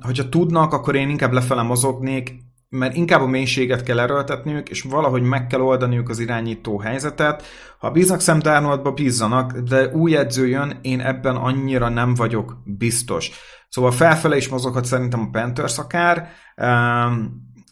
Hogyha 0.00 0.28
tudnak, 0.28 0.72
akkor 0.72 0.94
én 0.94 1.08
inkább 1.08 1.32
lefele 1.32 1.62
mozognék, 1.62 2.42
mert 2.68 2.96
inkább 2.96 3.20
a 3.20 3.26
mélységet 3.26 3.82
kell 3.82 4.00
erőltetniük, 4.00 4.68
és 4.68 4.82
valahogy 4.82 5.22
meg 5.22 5.46
kell 5.46 5.60
oldaniuk 5.60 6.08
az 6.08 6.18
irányító 6.18 6.78
helyzetet. 6.78 7.42
Ha 7.78 7.90
bíznak 7.90 8.20
Sam 8.20 8.38
Darnoldba, 8.38 8.92
bízzanak, 8.92 9.58
de 9.58 9.88
új 9.88 10.16
edző 10.16 10.48
jön, 10.48 10.78
én 10.82 11.00
ebben 11.00 11.36
annyira 11.36 11.88
nem 11.88 12.14
vagyok 12.14 12.62
biztos. 12.64 13.30
Szóval 13.68 13.90
felfele 13.90 14.36
is 14.36 14.48
mozoghat 14.48 14.84
szerintem 14.84 15.20
a 15.20 15.38
Panthers 15.38 15.78
akár, 15.78 16.28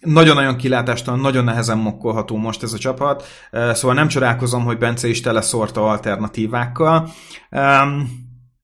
nagyon-nagyon 0.04 0.56
kilátástalan, 0.56 1.20
nagyon 1.20 1.44
nehezen 1.44 1.78
mokkolható 1.78 2.36
most 2.36 2.62
ez 2.62 2.72
a 2.72 2.78
csapat, 2.78 3.24
szóval 3.50 3.94
nem 3.94 4.08
csodálkozom, 4.08 4.64
hogy 4.64 4.78
Bence 4.78 5.08
is 5.08 5.20
tele 5.20 5.40
szórta 5.40 5.88
alternatívákkal. 5.88 7.08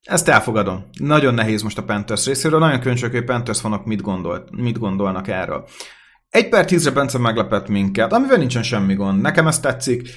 Ezt 0.02 0.28
elfogadom. 0.28 0.84
Nagyon 0.98 1.34
nehéz 1.34 1.62
most 1.62 1.78
a 1.78 1.82
Panthers 1.82 2.26
részéről, 2.26 2.58
nagyon 2.58 2.80
kíváncsiak, 2.80 3.12
hogy 3.12 3.24
Panthers 3.24 3.60
vannak 3.60 3.84
mit, 3.84 4.00
gondolt, 4.00 4.50
mit 4.50 4.78
gondolnak 4.78 5.28
erről. 5.28 5.68
Egy 6.28 6.48
per 6.48 6.64
tízre 6.64 6.90
Bence 6.90 7.18
meglepett 7.18 7.68
minket, 7.68 8.12
amivel 8.12 8.36
nincsen 8.36 8.62
semmi 8.62 8.94
gond. 8.94 9.20
Nekem 9.20 9.46
ez 9.46 9.60
tetszik. 9.60 10.08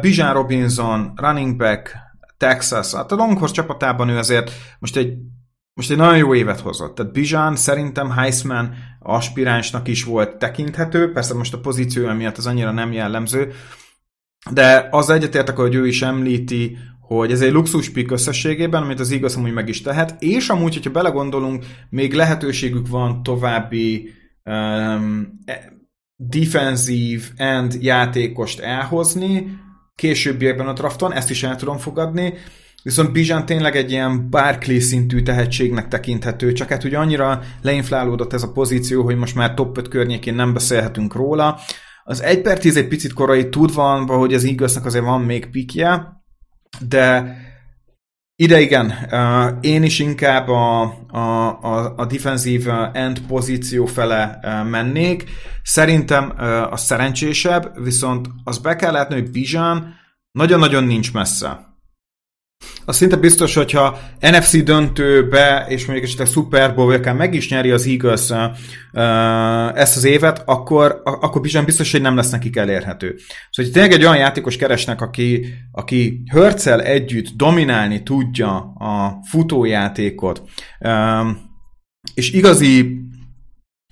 Bijan 0.00 0.32
Robinson, 0.32 1.12
running 1.16 1.56
back, 1.56 1.96
Texas, 2.36 2.94
hát 2.94 3.12
a 3.12 3.14
Longhorse 3.14 3.54
csapatában 3.54 4.08
ő 4.08 4.18
azért 4.18 4.50
most 4.78 4.96
egy 4.96 5.14
most 5.76 5.90
egy 5.90 5.96
nagyon 5.96 6.16
jó 6.16 6.34
évet 6.34 6.60
hozott. 6.60 6.94
Tehát 6.94 7.12
Bijan 7.12 7.56
szerintem 7.56 8.10
Heisman 8.10 8.74
aspiránsnak 9.00 9.88
is 9.88 10.04
volt 10.04 10.36
tekinthető, 10.36 11.12
persze 11.12 11.34
most 11.34 11.54
a 11.54 11.60
pozíció 11.60 12.12
miatt 12.12 12.36
az 12.36 12.46
annyira 12.46 12.70
nem 12.70 12.92
jellemző, 12.92 13.52
de 14.50 14.88
az 14.90 15.10
egyetértek, 15.10 15.56
hogy 15.56 15.74
ő 15.74 15.86
is 15.86 16.02
említi, 16.02 16.78
hogy 17.00 17.32
ez 17.32 17.40
egy 17.40 17.52
luxus 17.52 17.90
pick 17.90 18.10
összességében, 18.10 18.82
amit 18.82 19.00
az 19.00 19.10
igaz 19.10 19.36
amúgy 19.36 19.52
meg 19.52 19.68
is 19.68 19.82
tehet, 19.82 20.22
és 20.22 20.48
amúgy, 20.48 20.74
hogyha 20.74 20.90
belegondolunk, 20.90 21.64
még 21.90 22.14
lehetőségük 22.14 22.88
van 22.88 23.22
további 23.22 24.10
um, 24.44 25.38
defensív 26.16 27.30
end 27.36 27.76
játékost 27.80 28.60
elhozni, 28.60 29.58
későbbiekben 29.94 30.68
a 30.68 30.72
drafton, 30.72 31.12
ezt 31.12 31.30
is 31.30 31.42
el 31.42 31.56
tudom 31.56 31.78
fogadni, 31.78 32.34
Viszont 32.86 33.12
Bizsán 33.12 33.46
tényleg 33.46 33.76
egy 33.76 33.90
ilyen 33.90 34.30
Barkley 34.30 34.80
szintű 34.80 35.22
tehetségnek 35.22 35.88
tekinthető, 35.88 36.52
csak 36.52 36.68
hát 36.68 36.84
ugye 36.84 36.98
annyira 36.98 37.40
leinflálódott 37.62 38.32
ez 38.32 38.42
a 38.42 38.52
pozíció, 38.52 39.02
hogy 39.02 39.16
most 39.16 39.34
már 39.34 39.54
top 39.54 39.78
5 39.78 39.88
környékén 39.88 40.34
nem 40.34 40.52
beszélhetünk 40.52 41.14
róla. 41.14 41.58
Az 42.04 42.22
1 42.22 42.42
per 42.42 42.58
10 42.58 42.76
egy 42.76 42.88
picit 42.88 43.12
korai 43.12 43.48
tudva, 43.48 44.04
hogy 44.04 44.34
az 44.34 44.44
eagles 44.44 44.76
azért 44.76 45.04
van 45.04 45.20
még 45.20 45.50
pikje, 45.50 46.22
de 46.88 47.36
ide 48.36 48.60
igen, 48.60 48.92
én 49.60 49.82
is 49.82 49.98
inkább 49.98 50.48
a, 50.48 50.82
a, 51.08 51.18
a, 51.62 51.94
a 51.96 52.06
defensív 52.06 52.68
end 52.92 53.20
pozíció 53.20 53.86
fele 53.86 54.38
mennék. 54.70 55.24
Szerintem 55.62 56.32
a 56.70 56.76
szerencsésebb, 56.76 57.82
viszont 57.82 58.28
az 58.44 58.58
be 58.58 58.76
kell 58.76 58.92
látni, 58.92 59.14
hogy 59.14 59.30
Bizsán 59.30 59.94
nagyon-nagyon 60.32 60.84
nincs 60.84 61.12
messze. 61.12 61.74
Az 62.84 62.96
szinte 62.96 63.16
biztos, 63.16 63.54
hogyha 63.54 63.98
NFC 64.20 64.62
döntőbe, 64.62 65.66
és 65.68 65.84
mondjuk 65.84 66.06
esetleg 66.06 66.26
Super 66.26 66.74
Bowl, 66.74 66.94
akár 66.94 67.14
meg 67.14 67.34
is 67.34 67.50
nyeri 67.50 67.70
az 67.70 67.86
Eagles 67.86 68.30
ezt 69.74 69.96
az 69.96 70.04
évet, 70.04 70.42
akkor, 70.44 71.00
akkor 71.04 71.40
bizony 71.40 71.64
biztos, 71.64 71.92
hogy 71.92 72.00
nem 72.00 72.16
lesz 72.16 72.30
nekik 72.30 72.56
elérhető. 72.56 73.06
Szóval, 73.16 73.32
hogy 73.50 73.70
tényleg 73.72 73.92
egy 73.92 74.04
olyan 74.04 74.16
játékos 74.16 74.56
keresnek, 74.56 75.00
aki, 75.00 75.46
aki 75.72 76.22
Hörcel 76.30 76.82
együtt 76.82 77.28
dominálni 77.36 78.02
tudja 78.02 78.56
a 78.78 79.20
futójátékot, 79.30 80.42
és 82.14 82.30
igazi 82.32 83.00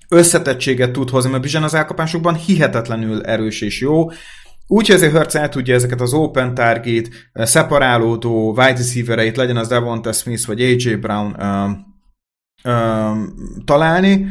összetettséget 0.09 0.91
tud 0.91 1.09
hozni, 1.09 1.29
mert 1.29 1.41
bizony 1.41 1.63
az 1.63 1.73
elkapásokban 1.73 2.35
hihetetlenül 2.35 3.21
erős 3.23 3.61
és 3.61 3.81
jó, 3.81 4.09
úgy, 4.67 4.87
hogy 4.87 4.95
azért 4.95 5.11
Hertz 5.11 5.35
el 5.35 5.49
tudja 5.49 5.73
ezeket 5.73 6.01
az 6.01 6.13
open 6.13 6.53
target, 6.53 7.09
eh, 7.33 7.45
szeparálódó 7.45 8.49
wide 8.49 8.75
receivereit, 8.77 9.37
legyen 9.37 9.57
az 9.57 9.67
Devonta 9.67 10.11
Smith 10.11 10.47
vagy 10.47 10.61
AJ 10.61 10.95
Brown 10.95 11.35
um, 11.41 11.85
um, 12.73 13.33
találni, 13.65 14.27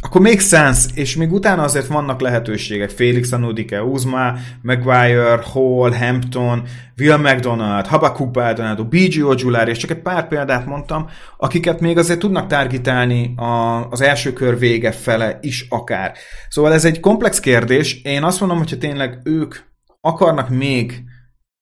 akkor 0.00 0.20
még 0.20 0.40
sense, 0.40 0.88
és 0.94 1.16
még 1.16 1.32
utána 1.32 1.62
azért 1.62 1.86
vannak 1.86 2.20
lehetőségek. 2.20 2.90
Félix 2.90 3.32
Anudike, 3.32 3.82
Uzma, 3.82 4.34
Maguire, 4.62 5.40
Hall, 5.52 5.92
Hampton, 5.92 6.62
Will 6.98 7.16
McDonald, 7.16 7.86
Habakuk 7.86 8.30
Baldonado, 8.30 8.84
B.G. 8.84 9.24
Ojulari, 9.24 9.70
és 9.70 9.78
csak 9.78 9.90
egy 9.90 10.02
pár 10.02 10.28
példát 10.28 10.66
mondtam, 10.66 11.08
akiket 11.36 11.80
még 11.80 11.98
azért 11.98 12.18
tudnak 12.18 12.46
targetálni 12.46 13.34
a, 13.36 13.86
az 13.90 14.00
első 14.00 14.32
kör 14.32 14.58
vége 14.58 14.92
fele 14.92 15.38
is 15.42 15.66
akár. 15.68 16.16
Szóval 16.48 16.72
ez 16.72 16.84
egy 16.84 17.00
komplex 17.00 17.40
kérdés. 17.40 18.02
Én 18.02 18.22
azt 18.22 18.40
mondom, 18.40 18.58
hogyha 18.58 18.78
tényleg 18.78 19.20
ők 19.24 19.54
akarnak 20.00 20.48
még 20.48 21.02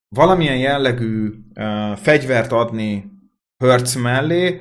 valamilyen 0.08 0.58
jellegű 0.58 1.30
uh, 1.54 1.96
fegyvert 1.96 2.52
adni 2.52 3.04
Hertz 3.64 3.94
mellé, 3.94 4.60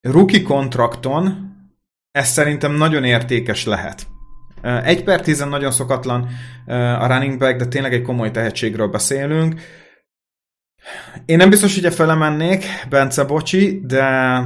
rookie 0.00 0.42
kontrakton, 0.42 1.49
ez 2.12 2.28
szerintem 2.28 2.72
nagyon 2.72 3.04
értékes 3.04 3.64
lehet. 3.64 4.06
Egy 4.62 5.04
per 5.04 5.20
tízen 5.20 5.48
nagyon 5.48 5.70
szokatlan 5.70 6.28
a 6.66 7.06
running 7.06 7.38
back, 7.38 7.58
de 7.58 7.66
tényleg 7.66 7.92
egy 7.92 8.02
komoly 8.02 8.30
tehetségről 8.30 8.88
beszélünk. 8.88 9.60
Én 11.24 11.36
nem 11.36 11.50
biztos, 11.50 11.74
hogy 11.74 11.84
e 11.84 11.90
fele 11.90 12.14
mennék, 12.14 12.64
Bence 12.88 13.24
bocsi, 13.24 13.80
de 13.84 14.42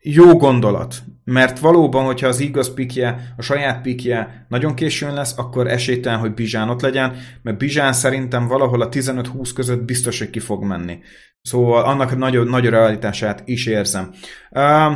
jó 0.00 0.36
gondolat. 0.36 1.02
Mert 1.24 1.58
valóban, 1.58 2.04
hogyha 2.04 2.26
az 2.26 2.40
igaz 2.40 2.74
pikje, 2.74 3.34
a 3.36 3.42
saját 3.42 3.82
pikje 3.82 4.46
nagyon 4.48 4.74
későn 4.74 5.14
lesz, 5.14 5.38
akkor 5.38 5.66
esélytelen, 5.66 6.18
hogy 6.18 6.34
Bizsán 6.34 6.68
ott 6.68 6.80
legyen, 6.80 7.16
mert 7.42 7.58
Bizsán 7.58 7.92
szerintem 7.92 8.46
valahol 8.46 8.80
a 8.80 8.88
15-20 8.88 9.50
között 9.54 9.82
biztos, 9.82 10.18
hogy 10.18 10.30
ki 10.30 10.38
fog 10.38 10.64
menni. 10.64 10.98
Szóval 11.42 11.84
annak 11.84 12.16
nagy, 12.16 12.44
nagy 12.44 12.66
realitását 12.66 13.42
is 13.44 13.66
érzem. 13.66 14.10
Uh, 14.50 14.92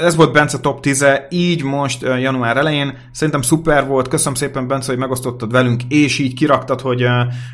ez 0.00 0.16
volt 0.16 0.32
Bence 0.32 0.58
top 0.58 0.80
10 0.80 1.02
-e, 1.02 1.26
így 1.30 1.62
most 1.62 2.02
január 2.02 2.56
elején. 2.56 2.98
Szerintem 3.12 3.42
szuper 3.42 3.86
volt, 3.86 4.08
köszönöm 4.08 4.34
szépen 4.34 4.66
Bence, 4.66 4.90
hogy 4.90 5.00
megosztottad 5.00 5.52
velünk, 5.52 5.82
és 5.88 6.18
így 6.18 6.34
kiraktad, 6.34 6.80
hogy 6.80 7.04
uh, 7.04 7.10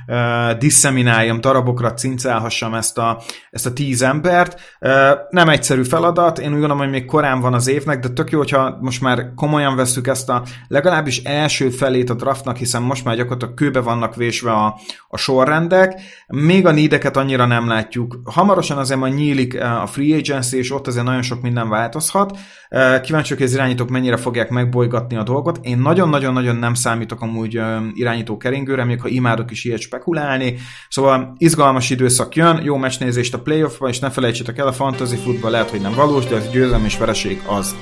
uh, 0.07 0.59
disszemináljam, 0.59 1.41
darabokra 1.41 1.95
cincálhassam 1.95 2.75
ezt 2.75 2.99
a, 2.99 3.23
ezt 3.51 3.67
a 3.67 3.73
tíz 3.73 4.03
embert. 4.03 4.61
Uh, 4.81 4.91
nem 5.31 5.49
egyszerű 5.49 5.83
feladat, 5.83 6.39
én 6.39 6.47
úgy 6.47 6.51
gondolom, 6.53 6.79
hogy 6.79 6.91
még 6.91 7.05
korán 7.05 7.41
van 7.41 7.55
az 7.55 7.69
évnek, 7.69 8.01
de 8.01 8.09
tök 8.09 8.31
jó, 8.31 8.39
hogyha 8.39 8.79
most 8.81 9.01
már 9.01 9.35
komolyan 9.35 9.77
veszük 9.77 10.07
ezt 10.07 10.29
a 10.29 10.43
legalábbis 10.69 11.23
első 11.23 11.71
felét 11.71 12.11
a 12.11 12.15
draftnak, 12.15 12.57
hiszen 12.57 12.83
most 12.83 13.05
már 13.05 13.17
gyakorlatilag 13.17 13.55
kőbe 13.55 13.81
vannak 13.81 14.15
vésve 14.15 14.53
a, 14.53 14.79
a 15.09 15.17
sorrendek. 15.17 16.01
Még 16.27 16.67
a 16.67 16.71
nídeket 16.71 17.17
annyira 17.17 17.47
nem 17.47 17.69
látjuk. 17.69 18.21
Hamarosan 18.25 18.79
azért 18.79 19.01
majd 19.01 19.15
nyílik 19.15 19.61
a 19.63 19.87
free 19.87 20.17
agency, 20.17 20.57
és 20.57 20.73
ott 20.73 20.87
azért 20.87 21.05
nagyon 21.05 21.23
sok 21.23 21.43
minden 21.43 21.69
változhat, 21.69 22.36
csapat. 22.37 23.01
Kíváncsiak, 23.01 23.39
hogy 23.39 23.47
az 23.47 23.55
irányítók 23.55 23.89
mennyire 23.89 24.17
fogják 24.17 24.51
megbolygatni 24.51 25.17
a 25.17 25.23
dolgot. 25.23 25.59
Én 25.63 25.79
nagyon-nagyon-nagyon 25.79 26.57
nem 26.57 26.75
számítok 26.75 27.21
amúgy 27.21 27.61
irányító 27.95 28.37
keringőre, 28.37 28.85
még 28.85 29.01
ha 29.01 29.09
imádok 29.09 29.51
is 29.51 29.65
ilyet 29.65 29.81
spekulálni. 29.81 30.57
Szóval 30.89 31.35
izgalmas 31.39 31.91
időszak 31.91 32.35
jön, 32.35 32.61
jó 32.63 32.77
meccsnézést 32.77 33.35
a 33.35 33.41
playoffban, 33.41 33.89
és 33.89 33.99
ne 33.99 34.11
felejtsétek 34.11 34.59
el, 34.59 34.67
a 34.67 34.73
fantasy 34.73 35.17
futball 35.17 35.51
lehet, 35.51 35.71
hogy 35.71 35.81
nem 35.81 35.95
valós, 35.95 36.25
de 36.27 36.37
az 36.37 36.51
győzelem 36.51 36.85
és 36.85 36.99
vereség 36.99 37.43
az. 37.47 37.75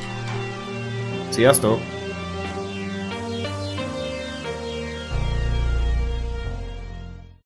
Sziasztok! 1.29 1.94